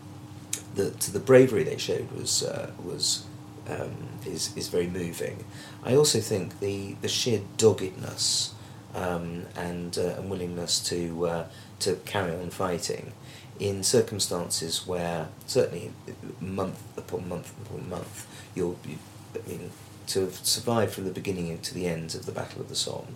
[0.76, 3.26] that the bravery they showed was uh, was
[3.68, 3.96] um,
[4.28, 5.44] is is very moving.
[5.84, 8.54] I also think the the sheer doggedness
[8.94, 11.46] um, and uh, and willingness to uh,
[11.80, 13.14] to carry on fighting
[13.60, 15.92] in circumstances where certainly
[16.40, 19.00] month upon month upon month you'll you,
[19.34, 19.72] I mean
[20.14, 23.16] to have survived from the beginning to the end of the Battle of the Somme,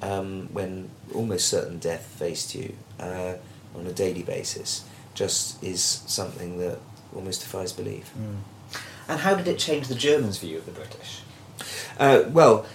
[0.00, 3.34] um, when almost certain death faced you uh,
[3.78, 4.84] on a daily basis,
[5.14, 6.78] just is something that
[7.14, 8.12] almost defies belief.
[8.18, 8.36] Mm.
[9.08, 11.20] And how did it change the Germans' view of the British?
[11.98, 12.66] Uh, well,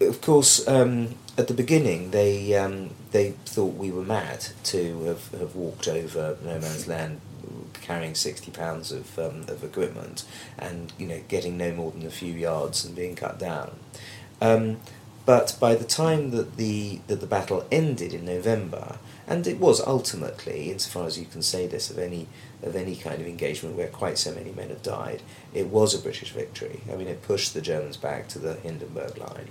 [0.00, 5.30] of course, um, at the beginning they um, they thought we were mad to have,
[5.32, 7.20] have walked over no man's land
[7.80, 10.24] carrying sixty pounds of um, of equipment
[10.58, 13.70] and you know getting no more than a few yards and being cut down.
[14.40, 14.78] Um,
[15.24, 19.86] but by the time that the that the battle ended in November, and it was
[19.86, 22.26] ultimately, insofar as you can say this of any
[22.62, 25.22] of any kind of engagement where quite so many men have died,
[25.54, 26.80] it was a British victory.
[26.90, 29.48] I mean, it pushed the Germans back to the Hindenburg line.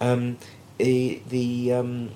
[0.00, 0.38] Um,
[0.78, 2.10] the, the um,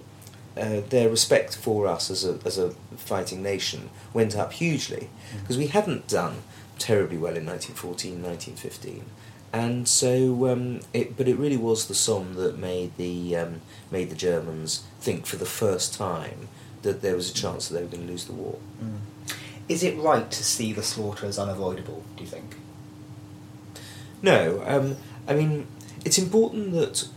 [0.57, 5.57] uh, their respect for us as a, as a fighting nation went up hugely because
[5.57, 5.61] mm.
[5.61, 6.43] we hadn't done
[6.79, 9.05] terribly well in 1914, 1915.
[9.53, 14.11] And so, um, it, but it really was the Somme that made the um, made
[14.11, 16.49] the Germans think for the first time
[16.87, 18.59] that there was a chance that they were going to lose the war.
[18.83, 18.99] Mm.
[19.69, 22.05] Is it right to see the slaughter as unavoidable?
[22.17, 22.57] Do you think?
[24.23, 24.97] No, um,
[25.29, 25.67] I mean
[26.05, 27.09] it's important that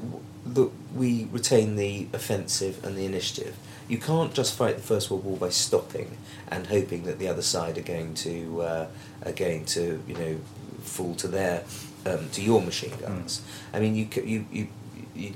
[0.46, 3.56] that we retain the offensive and the initiative.
[3.88, 7.42] You can't just fight the First World War by stopping and hoping that the other
[7.42, 8.88] side are going to uh,
[9.26, 10.40] are going to you know
[10.82, 11.64] fall to their
[12.06, 13.40] um, to your machine guns.
[13.40, 13.78] Mm.
[13.78, 14.68] I mean, you you you
[15.16, 15.34] you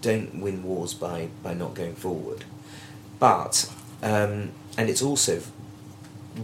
[0.00, 2.44] don't win wars by by not going forward,
[3.22, 3.70] but
[4.02, 5.40] um, and it's also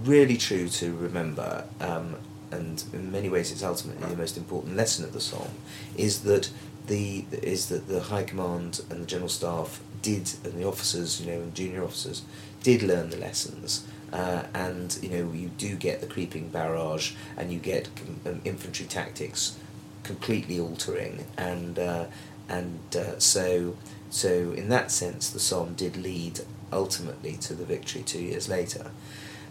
[0.05, 1.65] really true to remember.
[1.81, 2.15] Um,
[2.53, 5.59] and in many ways, it's ultimately the most important lesson of the Somme,
[5.97, 6.51] is that
[6.87, 11.27] the is that the High Command and the General Staff did, and the officers, you
[11.27, 12.23] know, and junior officers,
[12.63, 13.85] did learn the lessons.
[14.13, 17.89] Uh, and you know you do get the creeping barrage, and you get
[18.25, 19.59] um, infantry tactics
[20.05, 22.05] completely altering, and uh,
[22.49, 23.77] and uh, so
[24.11, 26.41] so in that sense, the Somme did lead
[26.73, 28.91] ultimately to the victory two years later.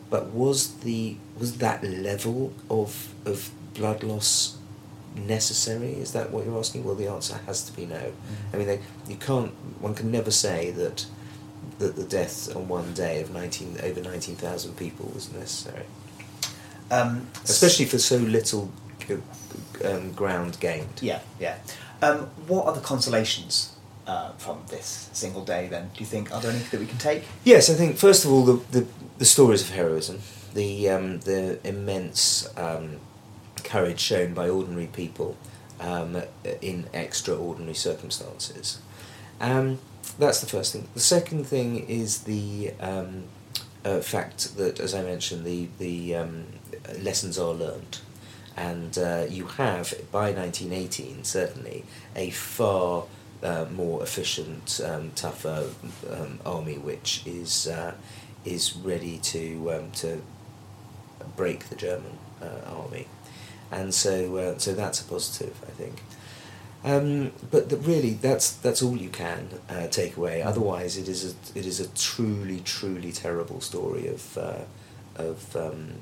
[0.10, 4.58] But was the was that level of of blood loss
[5.16, 5.94] necessary?
[5.94, 6.84] Is that what you're asking?
[6.84, 7.96] Well, the answer has to be no.
[7.96, 8.14] Mm.
[8.54, 9.52] I mean, they, you can't.
[9.82, 11.06] One can never say that
[11.80, 15.86] that the death on one day of nineteen over nineteen thousand people was necessary.
[16.90, 18.72] Um, Especially for so little
[19.84, 21.02] um, ground gained.
[21.02, 21.58] Yeah, yeah.
[22.02, 23.76] Um, what are the consolations
[24.08, 25.68] uh, from this single day?
[25.68, 27.24] Then, do you think are there anything that we can take?
[27.44, 30.20] Yes, I think first of all the the, the stories of heroism,
[30.54, 33.00] the um, the immense um,
[33.64, 35.36] courage shown by ordinary people
[35.80, 36.22] um,
[36.62, 38.80] in extraordinary circumstances.
[39.40, 39.80] Um,
[40.18, 40.88] that's the first thing.
[40.94, 43.26] The second thing is the um,
[43.86, 46.46] uh, fact that, as I mentioned, the the um,
[47.00, 48.00] lessons are learned,
[48.56, 51.84] and uh, you have by nineteen eighteen certainly
[52.16, 53.04] a far
[53.44, 55.70] uh, more efficient, um, tougher
[56.12, 57.94] um, army, which is uh,
[58.46, 60.22] is ready to to
[61.36, 63.08] break the German uh, army
[63.72, 66.02] and so uh, so that's a positive, I think.
[66.84, 70.42] Um, but the, really, that's that's all you can uh, take away.
[70.42, 70.48] Mm.
[70.48, 74.62] Otherwise, it is a it is a truly truly terrible story of uh,
[75.16, 75.96] of um,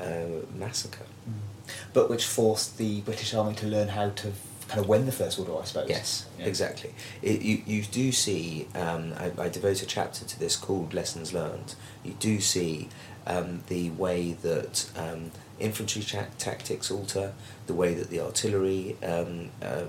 [0.00, 1.06] uh, massacre.
[1.28, 1.72] Mm.
[1.92, 4.32] But which forced the British Army to learn how to
[4.72, 5.88] kind of win the First World War, I suppose.
[5.88, 6.46] Yes, yeah.
[6.46, 6.94] exactly.
[7.20, 8.66] It, you you do see.
[8.74, 11.74] Um, I, I devote a chapter to this called Lessons Learned.
[12.02, 12.88] You do see
[13.26, 15.30] um, the way that um,
[15.60, 17.34] infantry tra- tactics alter,
[17.66, 19.84] the way that the artillery um, uh,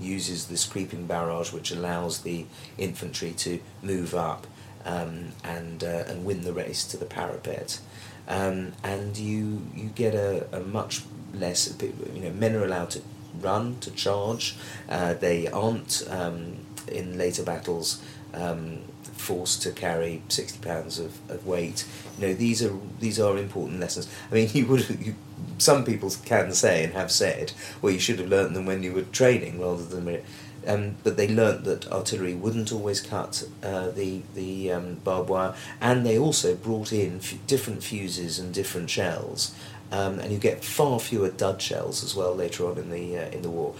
[0.00, 2.46] uses this creeping barrage, which allows the
[2.78, 4.46] infantry to move up
[4.86, 7.80] um, and uh, and win the race to the parapet,
[8.28, 11.02] um, and you you get a, a much
[11.34, 13.02] less you know men are allowed to
[13.40, 14.56] run to charge,
[14.88, 16.56] uh, they aren't um,
[16.88, 18.02] in later battles.
[18.34, 18.80] Um,
[19.16, 21.84] forced to carry sixty pounds of, of weight.
[22.18, 24.08] You know, these are these are important lessons.
[24.30, 25.14] I mean, you would you,
[25.58, 28.92] some people can say and have said, well, you should have learnt them when you
[28.92, 30.22] were training rather than.
[30.66, 35.54] Um, but they learnt that artillery wouldn't always cut uh, the the um, barbed wire,
[35.80, 39.54] and they also brought in f- different fuses and different shells,
[39.92, 43.30] um, and you get far fewer dud shells as well later on in the uh,
[43.30, 43.74] in the war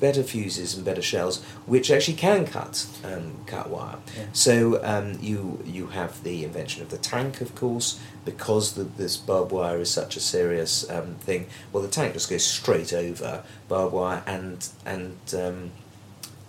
[0.00, 3.98] better fuses and better shells, which actually can cut um, cut wire.
[4.16, 4.24] Yeah.
[4.32, 9.16] So um, you you have the invention of the tank, of course, because the, this
[9.16, 11.46] barbed wire is such a serious um, thing.
[11.72, 15.70] Well, the tank just goes straight over barbed wire and and um,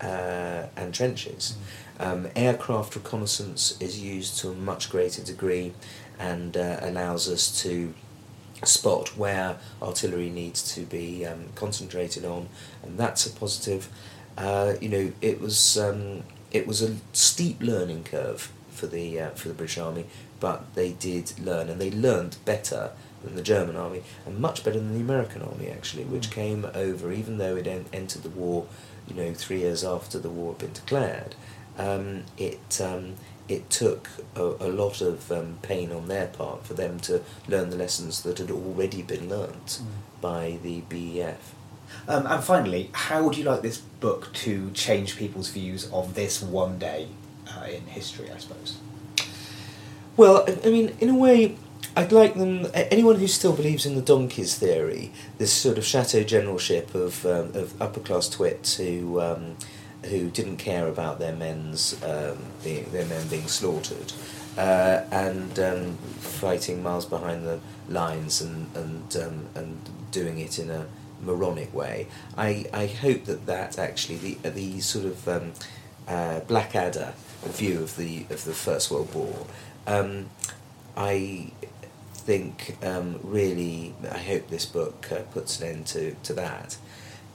[0.01, 1.57] uh, and trenches.
[1.99, 5.73] Um, aircraft reconnaissance is used to a much greater degree,
[6.17, 7.93] and uh, allows us to
[8.63, 12.47] spot where artillery needs to be um, concentrated on,
[12.83, 13.89] and that's a positive.
[14.37, 19.29] Uh, you know, it was um, it was a steep learning curve for the uh,
[19.31, 20.05] for the British Army,
[20.39, 22.91] but they did learn, and they learned better
[23.23, 27.11] than the German army, and much better than the American army actually, which came over
[27.11, 28.65] even though it en- entered the war,
[29.07, 31.35] you know, three years after the war had been declared.
[31.77, 33.15] Um, it um,
[33.51, 37.69] it took a, a lot of um, pain on their part for them to learn
[37.69, 39.81] the lessons that had already been learnt
[40.21, 41.53] by the BEF.
[42.07, 46.41] Um, and finally, how would you like this book to change people's views of this
[46.41, 47.09] one day
[47.49, 48.31] uh, in history?
[48.31, 48.77] I suppose.
[50.15, 51.57] Well, I, I mean, in a way,
[51.95, 52.67] I'd like them.
[52.73, 57.53] Anyone who still believes in the donkeys theory, this sort of chateau generalship of um,
[57.53, 59.57] of upper class twits who um,
[60.05, 64.13] who didn't care about their men's um, being their men being slaughtered,
[64.57, 70.69] uh, and um, fighting miles behind the lines and and um, and doing it in
[70.69, 70.85] a
[71.21, 72.07] moronic way.
[72.37, 75.53] I, I hope that that actually the the sort of um,
[76.07, 79.45] uh, Blackadder view of the of the First World War.
[79.87, 80.29] Um,
[80.95, 81.51] I
[82.13, 86.77] think um, really I hope this book uh, puts an end to, to that.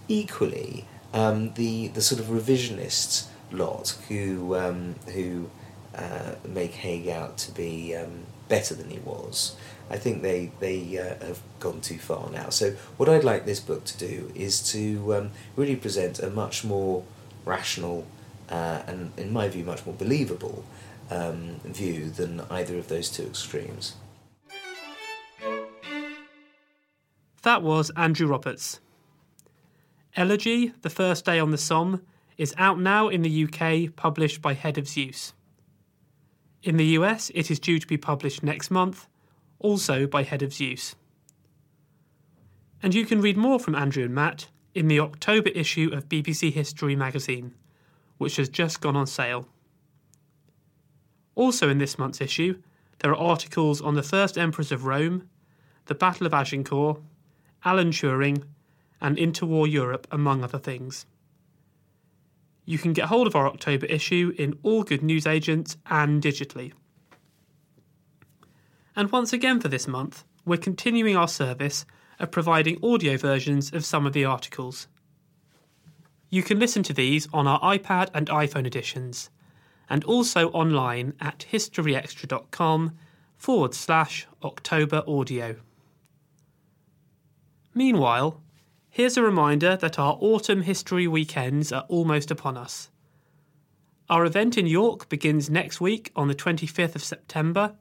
[0.09, 5.51] Equally, um, the the sort of revisionists lot who um, who
[5.95, 9.57] uh, make Haig out to be um, better than he was.
[9.89, 12.49] I think they they uh, have gone too far now.
[12.51, 16.65] So what I'd like this book to do is to um, really present a much
[16.65, 17.05] more
[17.45, 18.07] rational
[18.49, 20.65] uh, and, in my view, much more believable
[21.11, 23.95] um, view than either of those two extremes.
[27.43, 28.81] That was Andrew Roberts.
[30.17, 32.01] Elegy, The First Day on the Somme,
[32.39, 35.35] is out now in the UK, published by Head of Zeus.
[36.63, 39.09] In the US, it is due to be published next month,
[39.59, 40.97] also by Head of Zeus.
[42.83, 46.51] And you can read more from Andrew and Matt in the October issue of BBC
[46.51, 47.55] History magazine,
[48.17, 49.47] which has just gone on sale.
[51.35, 52.63] Also in this month's issue,
[53.01, 55.29] there are articles on the first emperors of Rome,
[55.87, 57.03] the Battle of Agincourt,
[57.67, 58.45] Alan Turing,
[59.01, 61.07] and interwar Europe, among other things.
[62.65, 66.73] You can get hold of our October issue in all good newsagents and digitally.
[68.97, 71.85] And once again for this month, we're continuing our service
[72.19, 74.89] of providing audio versions of some of the articles.
[76.31, 79.31] You can listen to these on our iPad and iPhone editions,
[79.89, 82.97] and also online at historyextra.com
[83.37, 85.57] forward slash October audio.
[87.75, 88.41] Meanwhile,
[88.97, 92.89] here's a reminder that our autumn history weekends are almost upon us.
[94.09, 97.75] Our event in York begins next week on the 25th of September,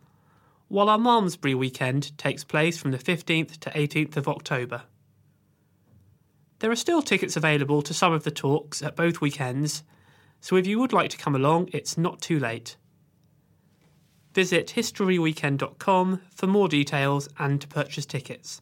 [0.68, 4.82] while our Malmesbury weekend takes place from the 15th to 18th of October.
[6.60, 9.84] There are still tickets available to some of the talks at both weekends,
[10.42, 12.76] so if you would like to come along, it's not too late.
[14.34, 18.62] Visit historyweekend.com for more details and to purchase tickets.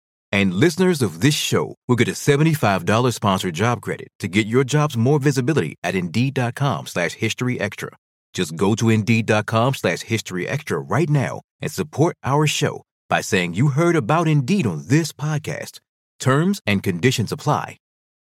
[0.31, 4.63] And listeners of this show will get a $75 sponsored job credit to get your
[4.63, 7.89] jobs more visibility at Indeed.com slash History Extra.
[8.33, 13.55] Just go to Indeed.com slash History Extra right now and support our show by saying
[13.55, 15.79] you heard about Indeed on this podcast.
[16.19, 17.77] Terms and conditions apply.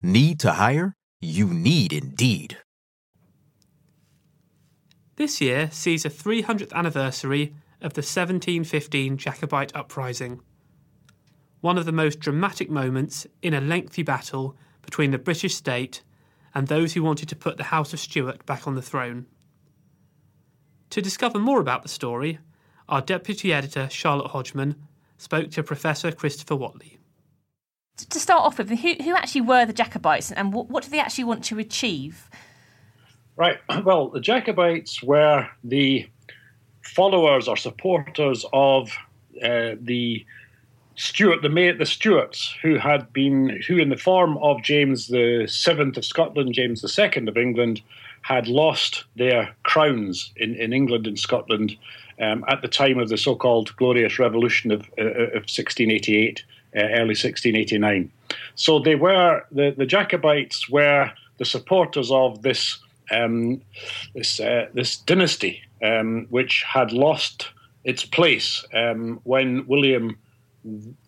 [0.02, 0.92] Need to hire?
[1.22, 2.58] You need Indeed.
[5.16, 10.40] This year sees the 300th anniversary of the 1715 Jacobite uprising
[11.64, 16.02] one of the most dramatic moments in a lengthy battle between the British state
[16.54, 19.24] and those who wanted to put the House of Stuart back on the throne.
[20.90, 22.38] To discover more about the story,
[22.86, 24.76] our deputy editor Charlotte Hodgman
[25.16, 26.98] spoke to Professor Christopher Whatley.
[27.96, 31.00] To start off with, who, who actually were the Jacobites and what, what do they
[31.00, 32.28] actually want to achieve?
[33.36, 33.56] Right.
[33.84, 36.10] Well, the Jacobites were the
[36.82, 38.90] followers or supporters of
[39.42, 40.26] uh, the
[40.96, 45.46] Stuart, the mate, the Stuarts, who had been, who in the form of James the
[45.48, 47.82] Seventh of Scotland, James the Second of England,
[48.22, 51.76] had lost their crowns in, in England and Scotland
[52.20, 56.44] um, at the time of the so-called Glorious Revolution of, uh, of 1688,
[56.76, 58.10] uh, early 1689.
[58.54, 62.78] So they were the, the Jacobites were the supporters of this
[63.10, 63.60] um,
[64.14, 67.50] this uh, this dynasty, um, which had lost
[67.84, 70.23] its place um, when William uh,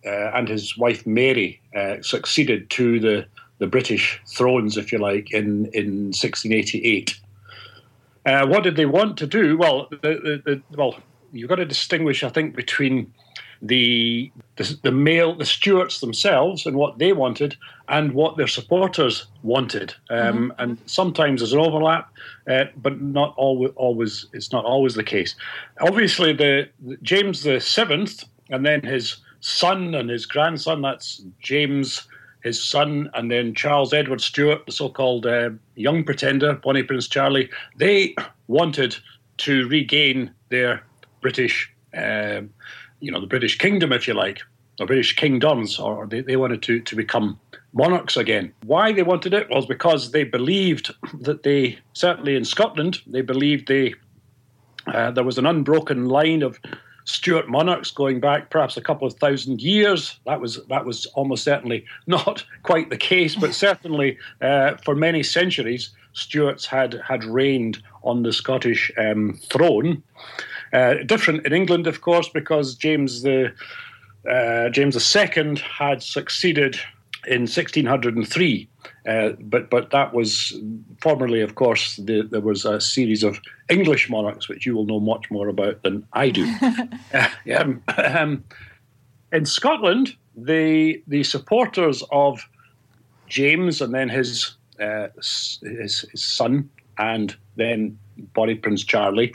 [0.04, 3.26] and his wife Mary uh, succeeded to the,
[3.59, 7.18] the British thrones, if you like, in, in 1688.
[8.26, 9.57] Uh, what did they want to do?
[9.57, 10.96] Well, the, the, the, well,
[11.32, 13.12] you've got to distinguish, I think, between
[13.62, 17.57] the, the, the male, the Stuarts themselves, and what they wanted,
[17.88, 19.94] and what their supporters wanted.
[20.11, 20.50] Um, mm-hmm.
[20.59, 22.12] And sometimes there's an overlap,
[22.50, 24.26] uh, but not always, always.
[24.32, 25.34] It's not always the case.
[25.80, 30.82] Obviously, the, the James the Seventh, and then his son and his grandson.
[30.82, 32.07] That's James,
[32.43, 37.51] his son, and then Charles Edward Stuart, the so-called uh, young pretender, Bonnie Prince Charlie.
[37.76, 38.14] They
[38.47, 38.97] wanted
[39.39, 40.82] to regain their
[41.20, 42.43] British, uh,
[43.01, 44.41] you know, the British kingdom, if you like,
[44.80, 47.39] or British kingdoms, or they, they wanted to, to become
[47.72, 48.53] monarchs again.
[48.64, 53.68] Why they wanted it was because they believed that they, certainly in Scotland, they believed
[53.68, 53.95] they
[54.87, 56.61] uh, there was an unbroken line of
[57.07, 60.18] Stuart monarchs going back perhaps a couple of thousand years.
[60.26, 65.22] That was that was almost certainly not quite the case, but certainly uh, for many
[65.22, 70.02] centuries, Stuarts had had reigned on the Scottish um, throne.
[70.72, 73.52] Uh, different in England, of course, because James the
[74.28, 76.78] uh, James II had succeeded
[77.26, 78.68] in 1603
[79.09, 80.59] uh, but but that was
[81.01, 85.01] formerly, of course, the, there was a series of English monarchs, which you will know
[85.01, 86.47] much more about than I do.
[87.14, 87.28] uh,
[87.59, 88.45] um, um,
[89.32, 92.49] in Scotland, the the supporters of
[93.28, 96.68] James and then his, uh, his, his son
[96.99, 97.99] and then
[98.34, 99.34] Bonnie Prince Charlie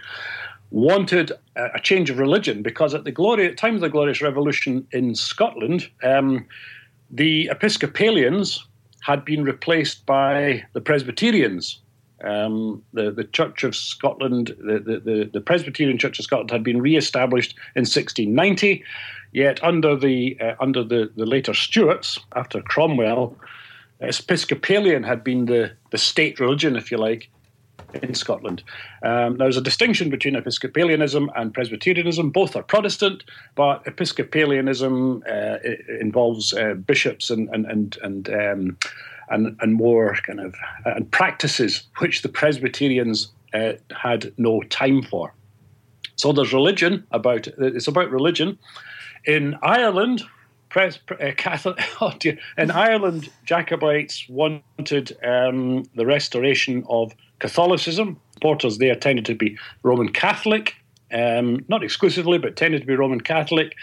[0.72, 4.22] wanted a, a, change of religion because at the glory, at time of the Glorious
[4.22, 6.45] Revolution in Scotland, um,
[7.10, 8.66] the Episcopalians
[9.02, 11.80] had been replaced by the Presbyterians.
[12.24, 16.80] Um, the, the Church of Scotland, the, the, the, Presbyterian Church of Scotland had been
[16.80, 18.84] re-established in 1690,
[19.32, 23.36] yet under the uh, under the, the later Stuarts, after Cromwell,
[24.02, 27.30] Episcopalian had been the, the state religion, if you like,
[28.01, 28.63] in Scotland.
[29.03, 32.31] Um, there's a distinction between Episcopalianism and Presbyterianism.
[32.31, 33.23] Both are Protestant,
[33.55, 35.57] but Episcopalianism uh,
[35.99, 38.77] involves uh, bishops and and and and, um,
[39.29, 45.03] and, and more kind of uh, and practices which the Presbyterians uh, had no time
[45.03, 45.33] for.
[46.15, 48.57] So there's religion about it's about religion.
[49.25, 50.23] In Ireland,
[50.76, 50.91] Uh,
[51.38, 58.19] Catholic, oh dear, in Ireland, Jacobites wanted um, the restoration of Catholicism.
[58.34, 60.76] Supporters there tended to be Roman Catholic,
[61.11, 63.76] um, not exclusively, but tended to be Roman Catholic.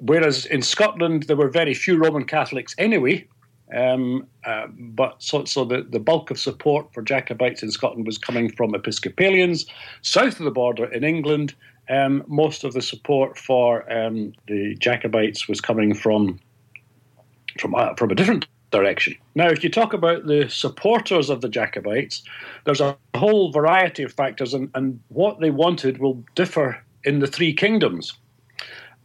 [0.00, 3.26] Whereas in Scotland, there were very few Roman Catholics anyway.
[3.74, 8.18] Um, uh, but so, so the, the bulk of support for Jacobites in Scotland was
[8.18, 9.64] coming from Episcopalians.
[10.02, 11.54] South of the border in England,
[11.88, 16.40] um, most of the support for um, the Jacobites was coming from
[17.58, 19.14] from uh, from a different direction.
[19.34, 22.22] Now, if you talk about the supporters of the Jacobites,
[22.64, 27.26] there's a whole variety of factors, and, and what they wanted will differ in the
[27.26, 28.14] three kingdoms.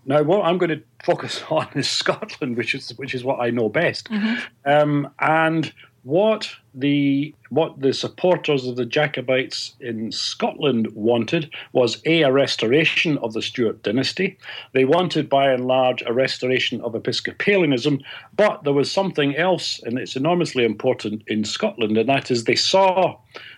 [0.06, 3.52] Now, what I'm going to focus on is Scotland, which is which is what I
[3.52, 4.38] know best, mm-hmm.
[4.66, 5.72] um, and
[6.08, 13.18] what the what the supporters of the Jacobites in Scotland wanted was a, a restoration
[13.18, 14.38] of the Stuart dynasty.
[14.72, 18.02] They wanted, by and large, a restoration of Episcopalianism,
[18.38, 22.56] but there was something else, and it's enormously important in Scotland, and that is they
[22.56, 23.18] saw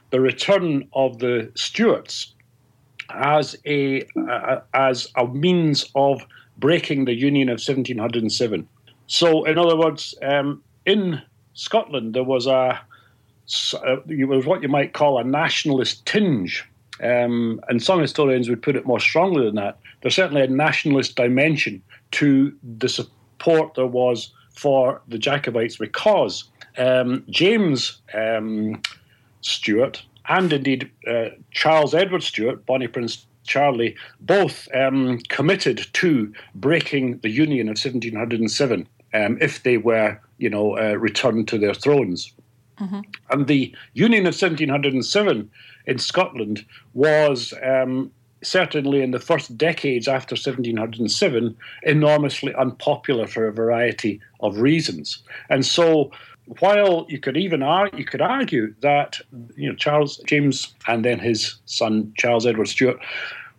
[0.10, 2.34] the return of the Stuarts
[3.12, 6.20] as a uh, as a means of
[6.58, 8.68] breaking the Union of 1707.
[9.06, 11.22] So, in other words, um, in
[11.60, 12.80] Scotland, there was a
[13.84, 16.66] uh, was what you might call a nationalist tinge.
[17.02, 19.80] Um, and some historians would put it more strongly than that.
[20.02, 21.82] There's certainly a nationalist dimension
[22.12, 26.44] to the support there was for the Jacobites because
[26.78, 28.82] um, James um,
[29.42, 37.18] Stuart and indeed uh, Charles Edward Stuart, Bonnie Prince Charlie, both um, committed to breaking
[37.20, 42.34] the Union of 1707 um, if they were, you know, uh, returned to their thrones.
[42.80, 43.02] Mm-hmm.
[43.30, 45.50] And the Union of 1707
[45.86, 48.12] in Scotland was um,
[48.42, 55.22] certainly in the first decades after 1707 enormously unpopular for a variety of reasons.
[55.50, 56.12] And so
[56.60, 59.20] while you could even argue, you could argue that
[59.56, 63.00] you know Charles James and then his son Charles Edward Stuart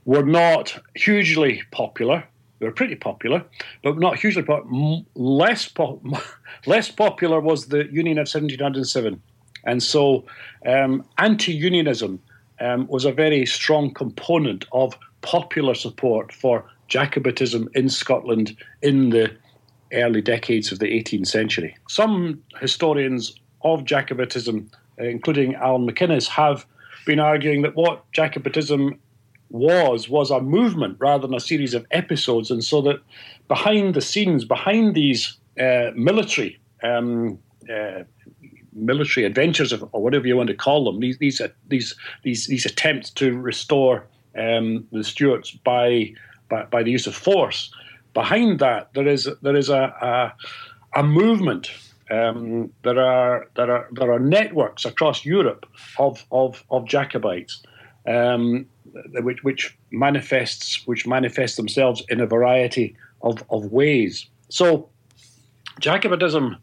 [0.04, 2.24] were not hugely popular.
[2.60, 3.42] They were pretty popular,
[3.82, 5.02] but not hugely popular.
[5.14, 6.00] Less, po-
[6.66, 9.20] less popular was the Union of 1707.
[9.64, 10.24] And so
[10.66, 12.20] um, anti unionism
[12.60, 19.34] um, was a very strong component of popular support for Jacobitism in Scotland in the
[19.92, 21.76] early decades of the 18th century.
[21.88, 26.66] Some historians of Jacobitism, including Allan Macinnes, have
[27.06, 28.98] been arguing that what Jacobitism
[29.50, 33.00] was was a movement rather than a series of episodes, and so that
[33.48, 37.38] behind the scenes, behind these uh, military um,
[37.68, 38.04] uh,
[38.72, 43.10] military adventures, or whatever you want to call them, these these these these, these attempts
[43.10, 44.06] to restore
[44.38, 46.12] um, the Stuarts by,
[46.48, 47.72] by, by the use of force.
[48.14, 50.32] Behind that, there is there is a
[50.94, 51.70] a, a movement.
[52.10, 55.66] Um, there are there are there are networks across Europe
[55.98, 57.62] of of, of Jacobites,
[58.06, 58.66] um,
[59.22, 64.26] which which manifests which manifest themselves in a variety of, of ways.
[64.48, 64.88] So,
[65.80, 66.56] Jacobitism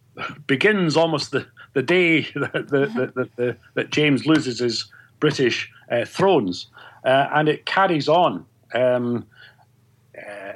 [0.48, 6.06] begins almost the the day that, the, the, the, that James loses his British uh,
[6.06, 6.68] thrones,
[7.06, 9.26] uh, and it carries on um,
[10.18, 10.54] uh,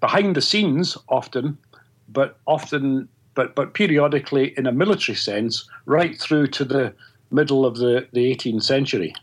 [0.00, 1.56] behind the scenes often,
[2.08, 6.92] but often, but but periodically in a military sense, right through to the
[7.30, 9.14] middle of the, the 18th century.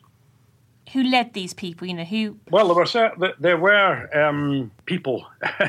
[0.93, 1.87] Who led these people?
[1.87, 2.37] You know who?
[2.49, 5.25] Well, there were there were um, people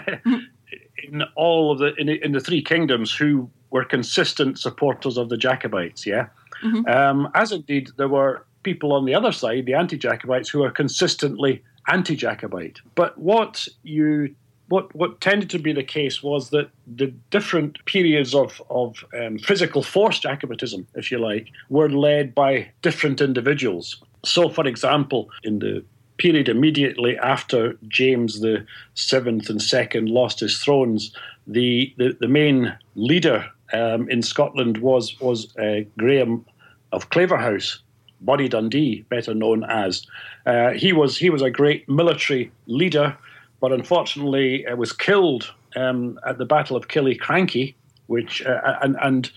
[1.05, 5.37] in all of the in, in the three kingdoms who were consistent supporters of the
[5.37, 6.27] Jacobites, yeah?
[6.62, 6.87] Mm-hmm.
[6.89, 10.70] Um, as indeed there were people on the other side, the anti Jacobites, who were
[10.70, 12.81] consistently anti Jacobite.
[12.95, 14.35] But what you
[14.68, 19.39] what, what tended to be the case was that the different periods of, of um,
[19.39, 24.03] physical force Jacobitism, if you like, were led by different individuals.
[24.25, 25.85] So, for example, in the
[26.18, 28.64] period immediately after James the
[28.95, 31.14] Seventh and Second lost his thrones,
[31.47, 36.45] the, the, the main leader um, in Scotland was was uh, Graham
[36.93, 37.81] of Claverhouse,
[38.20, 40.07] Bonnie Dundee, better known as.
[40.47, 43.16] Uh, he was he was a great military leader,
[43.61, 47.75] but unfortunately uh, was killed um, at the Battle of Killiecrankie,
[48.07, 49.31] which uh, and and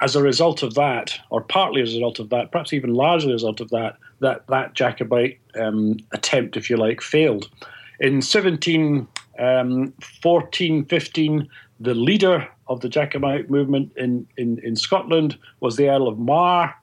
[0.00, 3.32] as a result of that, or partly as a result of that, perhaps even largely
[3.32, 7.48] as a result of that, that that Jacobite um, attempt, if you like, failed.
[8.00, 9.06] In 17,
[9.38, 9.92] um,
[10.22, 11.48] 14, 15,
[11.80, 16.74] the leader of the Jacobite movement in, in, in Scotland was the Earl of Mar.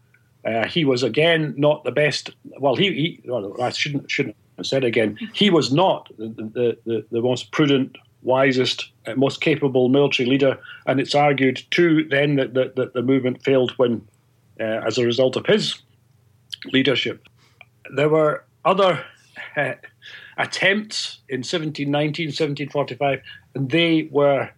[0.45, 2.32] Uh, he was again not the best.
[2.59, 5.18] Well, he, he well, I shouldn't shouldn't have said again.
[5.34, 10.99] He was not the the, the most prudent, wisest, uh, most capable military leader, and
[10.99, 14.05] it's argued too then that, that, that the movement failed when,
[14.59, 15.82] uh, as a result of his
[16.71, 17.28] leadership.
[17.95, 19.03] There were other
[19.55, 19.74] uh,
[20.38, 23.21] attempts in 1719, 1745,
[23.55, 24.49] and they were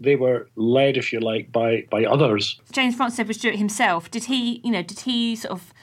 [0.00, 2.60] they were led, if you like, by by others.
[2.72, 5.73] James Francis Edward Stuart himself did he, you know, did he sort of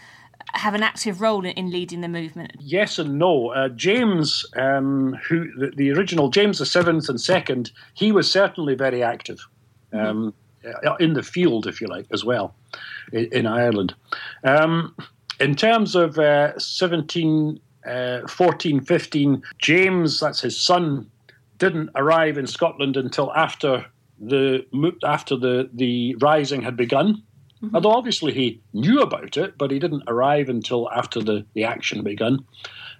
[0.53, 2.53] have an active role in, in leading the movement?
[2.59, 3.49] Yes and no.
[3.49, 8.75] Uh, James, um, who the, the, original James the seventh and second, he was certainly
[8.75, 9.39] very active
[9.93, 10.33] um,
[10.63, 11.03] mm-hmm.
[11.03, 12.55] in the field, if you like, as well
[13.11, 13.93] in, in Ireland.
[14.43, 14.95] Um,
[15.39, 21.09] in terms of uh, 17, uh, 14, 15, James, that's his son,
[21.57, 23.85] didn't arrive in Scotland until after
[24.19, 24.65] the
[25.03, 27.23] after the the rising had begun.
[27.63, 27.75] Mm-hmm.
[27.75, 32.03] Although obviously he knew about it, but he didn't arrive until after the, the action
[32.03, 32.39] began.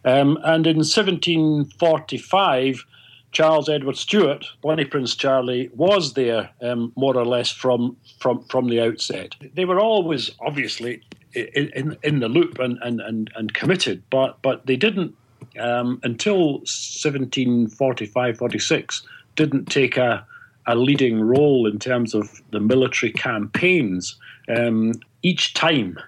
[0.05, 2.85] Um, and in 1745,
[3.31, 8.67] Charles Edward Stuart, Bonnie Prince Charlie, was there um, more or less from, from, from
[8.67, 9.35] the outset.
[9.53, 11.01] They were always obviously
[11.33, 15.15] in, in, in the loop and, and, and, and committed, but, but they didn't,
[15.59, 19.03] um, until 1745 46,
[19.35, 20.25] didn't take a,
[20.67, 24.17] a leading role in terms of the military campaigns.
[24.49, 25.99] Um, each time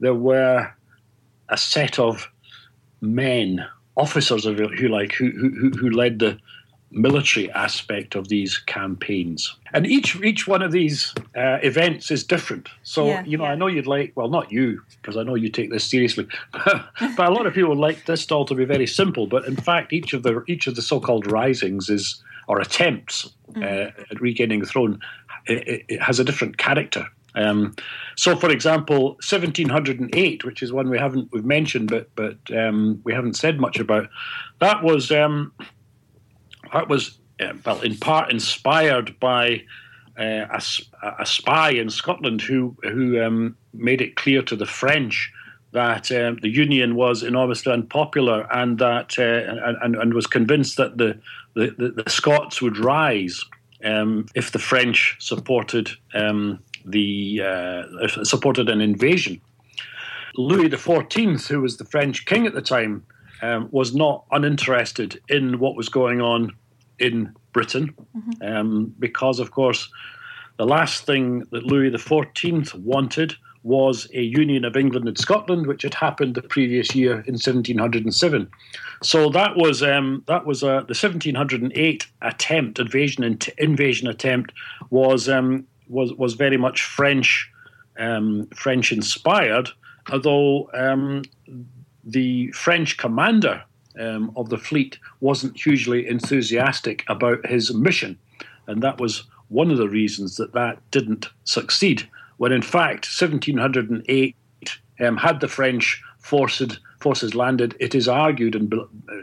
[0.00, 0.72] there were
[1.48, 2.30] a set of
[3.00, 3.66] men,
[3.96, 6.38] officers, you like, who, who, who led the
[6.92, 9.54] military aspect of these campaigns.
[9.72, 12.68] And each each one of these uh, events is different.
[12.82, 13.50] So yeah, you know, yeah.
[13.50, 17.18] I know you'd like well, not you because I know you take this seriously, but
[17.18, 19.28] a lot of people like this all to be very simple.
[19.28, 23.62] But in fact, each of the each of the so-called risings is or attempts mm.
[23.62, 25.00] uh, at regaining the throne
[25.46, 27.06] it, it has a different character.
[27.34, 27.74] Um,
[28.16, 33.12] so, for example, 1708, which is one we haven't we've mentioned, but but um, we
[33.12, 34.08] haven't said much about,
[34.58, 35.52] that was um,
[36.72, 39.62] that was uh, well in part inspired by
[40.18, 40.62] uh, a,
[41.20, 45.32] a, spy in Scotland who who um, made it clear to the French
[45.72, 50.98] that uh, the Union was enormously unpopular and that uh, and, and was convinced that
[50.98, 51.18] the,
[51.54, 53.44] the, the Scots would rise
[53.84, 59.40] um, if the French supported um, the uh, supported an invasion.
[60.36, 63.04] Louis XIV, who was the French king at the time,
[63.42, 66.54] um, was not uninterested in what was going on
[66.98, 68.46] in Britain, mm-hmm.
[68.46, 69.90] um, because, of course,
[70.58, 75.82] the last thing that Louis XIV wanted was a union of England and Scotland, which
[75.82, 78.48] had happened the previous year in 1707.
[79.02, 84.52] So that was um, that was uh, the 1708 attempt, invasion invasion attempt
[84.90, 87.50] was um, was was very much French
[87.98, 89.68] um, French inspired,
[90.10, 91.22] although um,
[92.04, 93.62] the French commander
[94.00, 98.18] um, of the fleet wasn't hugely enthusiastic about his mission,
[98.66, 102.08] and that was one of the reasons that that didn't succeed.
[102.38, 104.36] When in fact, 1708
[105.00, 108.72] um, had the French forces forces landed, it is argued, and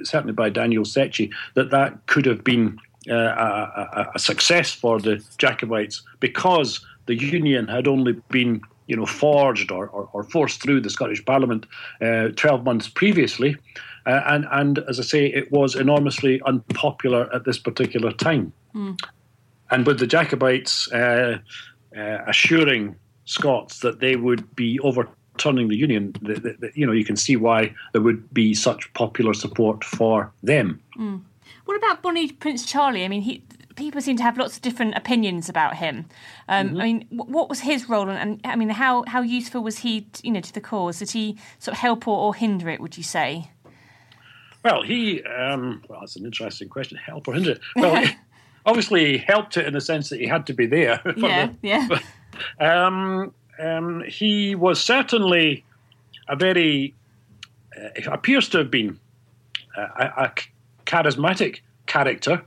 [0.03, 2.79] certainly by Daniel Szechi, that that could have been
[3.09, 9.05] uh, a, a, success for the Jacobites because the Union had only been you know,
[9.05, 11.65] forged or, or, or forced through the Scottish Parliament
[12.01, 13.55] uh, 12 months previously.
[14.05, 18.53] Uh, and, and as I say, it was enormously unpopular at this particular time.
[18.73, 18.97] Mm.
[19.69, 21.39] And with the Jacobites uh,
[21.95, 22.95] uh, assuring
[23.25, 27.17] Scots that they would be overturning the Union, the, the, the, you know, you can
[27.17, 30.81] see why there would be such popular support for them.
[30.97, 31.21] Mm.
[31.67, 33.03] What about Bonnie Prince Charlie?
[33.03, 33.43] I mean, he,
[33.75, 36.05] people seem to have lots of different opinions about him.
[36.47, 36.79] Um, mm-hmm.
[36.79, 40.07] I mean, what was his role, and, and, I mean, how how useful was he,
[40.23, 40.99] you know, to the cause?
[40.99, 42.79] Did he sort of help or, or hinder it?
[42.79, 43.51] Would you say?
[44.63, 46.97] Well, he um, well, that's an interesting question.
[46.97, 47.59] Help or hinder it?
[47.75, 48.05] Well,
[48.65, 51.01] obviously, he helped it in the sense that he had to be there.
[51.17, 51.87] yeah, the, yeah.
[52.59, 55.65] Um, um, he was certainly
[56.29, 56.93] a very
[57.75, 58.99] uh, appears to have been
[59.75, 60.31] a, a
[60.87, 62.41] charismatic character.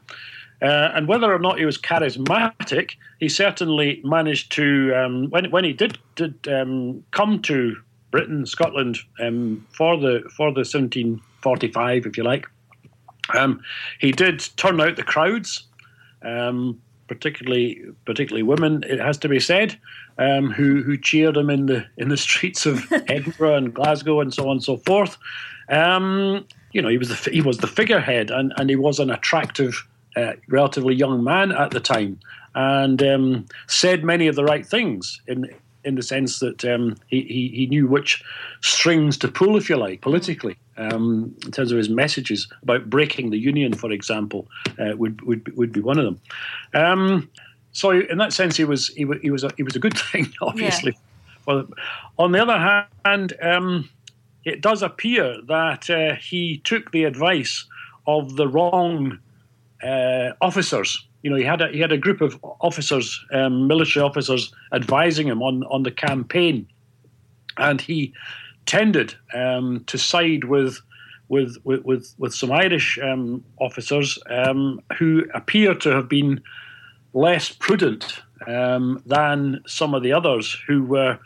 [0.62, 5.64] Uh, and whether or not he was charismatic, he certainly managed to, um, when, when
[5.64, 7.76] he did, did um, come to
[8.11, 12.47] Britain, Scotland, um, for the for the 1745, if you like,
[13.34, 13.62] um,
[14.01, 15.64] he did turn out the crowds,
[16.22, 18.82] um, particularly particularly women.
[18.86, 19.78] It has to be said,
[20.18, 24.34] um, who who cheered him in the in the streets of Edinburgh and Glasgow and
[24.34, 25.16] so on and so forth.
[25.68, 29.11] Um, you know, he was the he was the figurehead, and, and he was an
[29.11, 32.18] attractive, uh, relatively young man at the time,
[32.55, 35.49] and um, said many of the right things in
[35.85, 38.23] in the sense that um, he, he, he knew which
[38.61, 40.57] strings to pull, if you like, politically.
[40.77, 44.47] Um, in terms of his messages about breaking the union, for example,
[44.79, 46.21] uh, would would would be one of them.
[46.75, 47.31] Um,
[47.73, 49.99] so, in that sense, he was he was he was a, he was a good
[50.12, 50.93] thing, obviously.
[50.93, 50.99] Yeah.
[51.47, 51.68] Well,
[52.18, 53.89] on the other hand um,
[54.45, 57.66] it does appear that uh, he took the advice
[58.07, 59.18] of the wrong
[59.82, 61.07] uh, officers.
[61.22, 65.28] You know, he had a, he had a group of officers, um, military officers, advising
[65.28, 66.66] him on on the campaign,
[67.59, 68.14] and he
[68.66, 70.80] tended um, to side with.
[71.28, 76.41] With, with, with, some Irish um, officers um, who appear to have been
[77.12, 81.20] less prudent um, than some of the others who were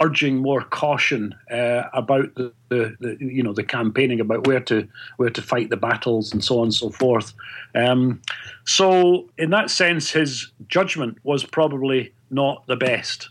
[0.00, 4.86] urging more caution uh, about the, the, the, you know the campaigning about where to
[5.16, 7.32] where to fight the battles and so on and so forth.
[7.74, 8.20] Um,
[8.64, 13.30] so in that sense, his judgment was probably not the best.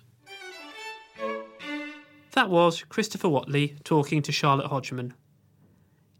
[2.32, 5.14] That was Christopher Whatley talking to Charlotte Hodgman.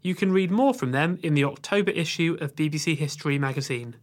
[0.02, 3.96] You can read more from them in the October issue of BBC History magazine,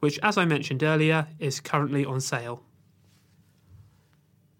[0.00, 2.62] which, as I mentioned earlier, is currently on sale.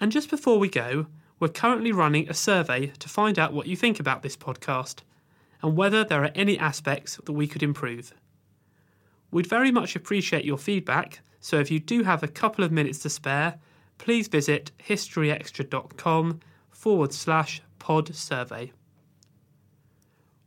[0.00, 1.06] And just before we go,
[1.38, 5.00] we're currently running a survey to find out what you think about this podcast
[5.62, 8.12] and whether there are any aspects that we could improve.
[9.30, 13.00] We'd very much appreciate your feedback, so if you do have a couple of minutes
[13.00, 13.58] to spare,
[13.98, 18.72] please visit historyextra.com forward slash pod survey.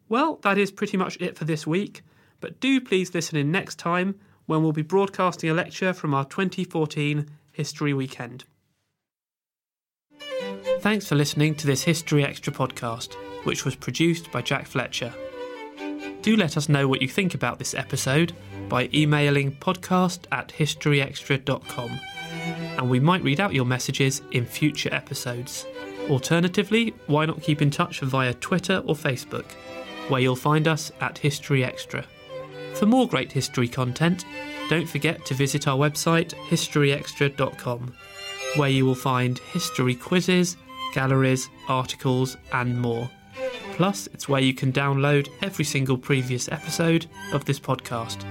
[0.08, 2.02] Well, that is pretty much it for this week,
[2.40, 4.16] but do please listen in next time
[4.48, 8.46] when we'll be broadcasting a lecture from our 2014 History Weekend.
[10.82, 15.14] Thanks for listening to this History Extra podcast, which was produced by Jack Fletcher.
[16.22, 18.32] Do let us know what you think about this episode
[18.70, 22.00] by emailing podcast at historyextra.com,
[22.78, 25.66] and we might read out your messages in future episodes.
[26.10, 29.52] Alternatively, why not keep in touch via Twitter or Facebook,
[30.08, 32.06] where you'll find us at History Extra.
[32.76, 34.24] For more great history content,
[34.70, 37.94] don't forget to visit our website historyextra.com,
[38.56, 40.56] where you will find history quizzes,
[40.94, 43.10] galleries, articles, and more.
[43.74, 48.26] Plus, it's where you can download every single previous episode of this podcast.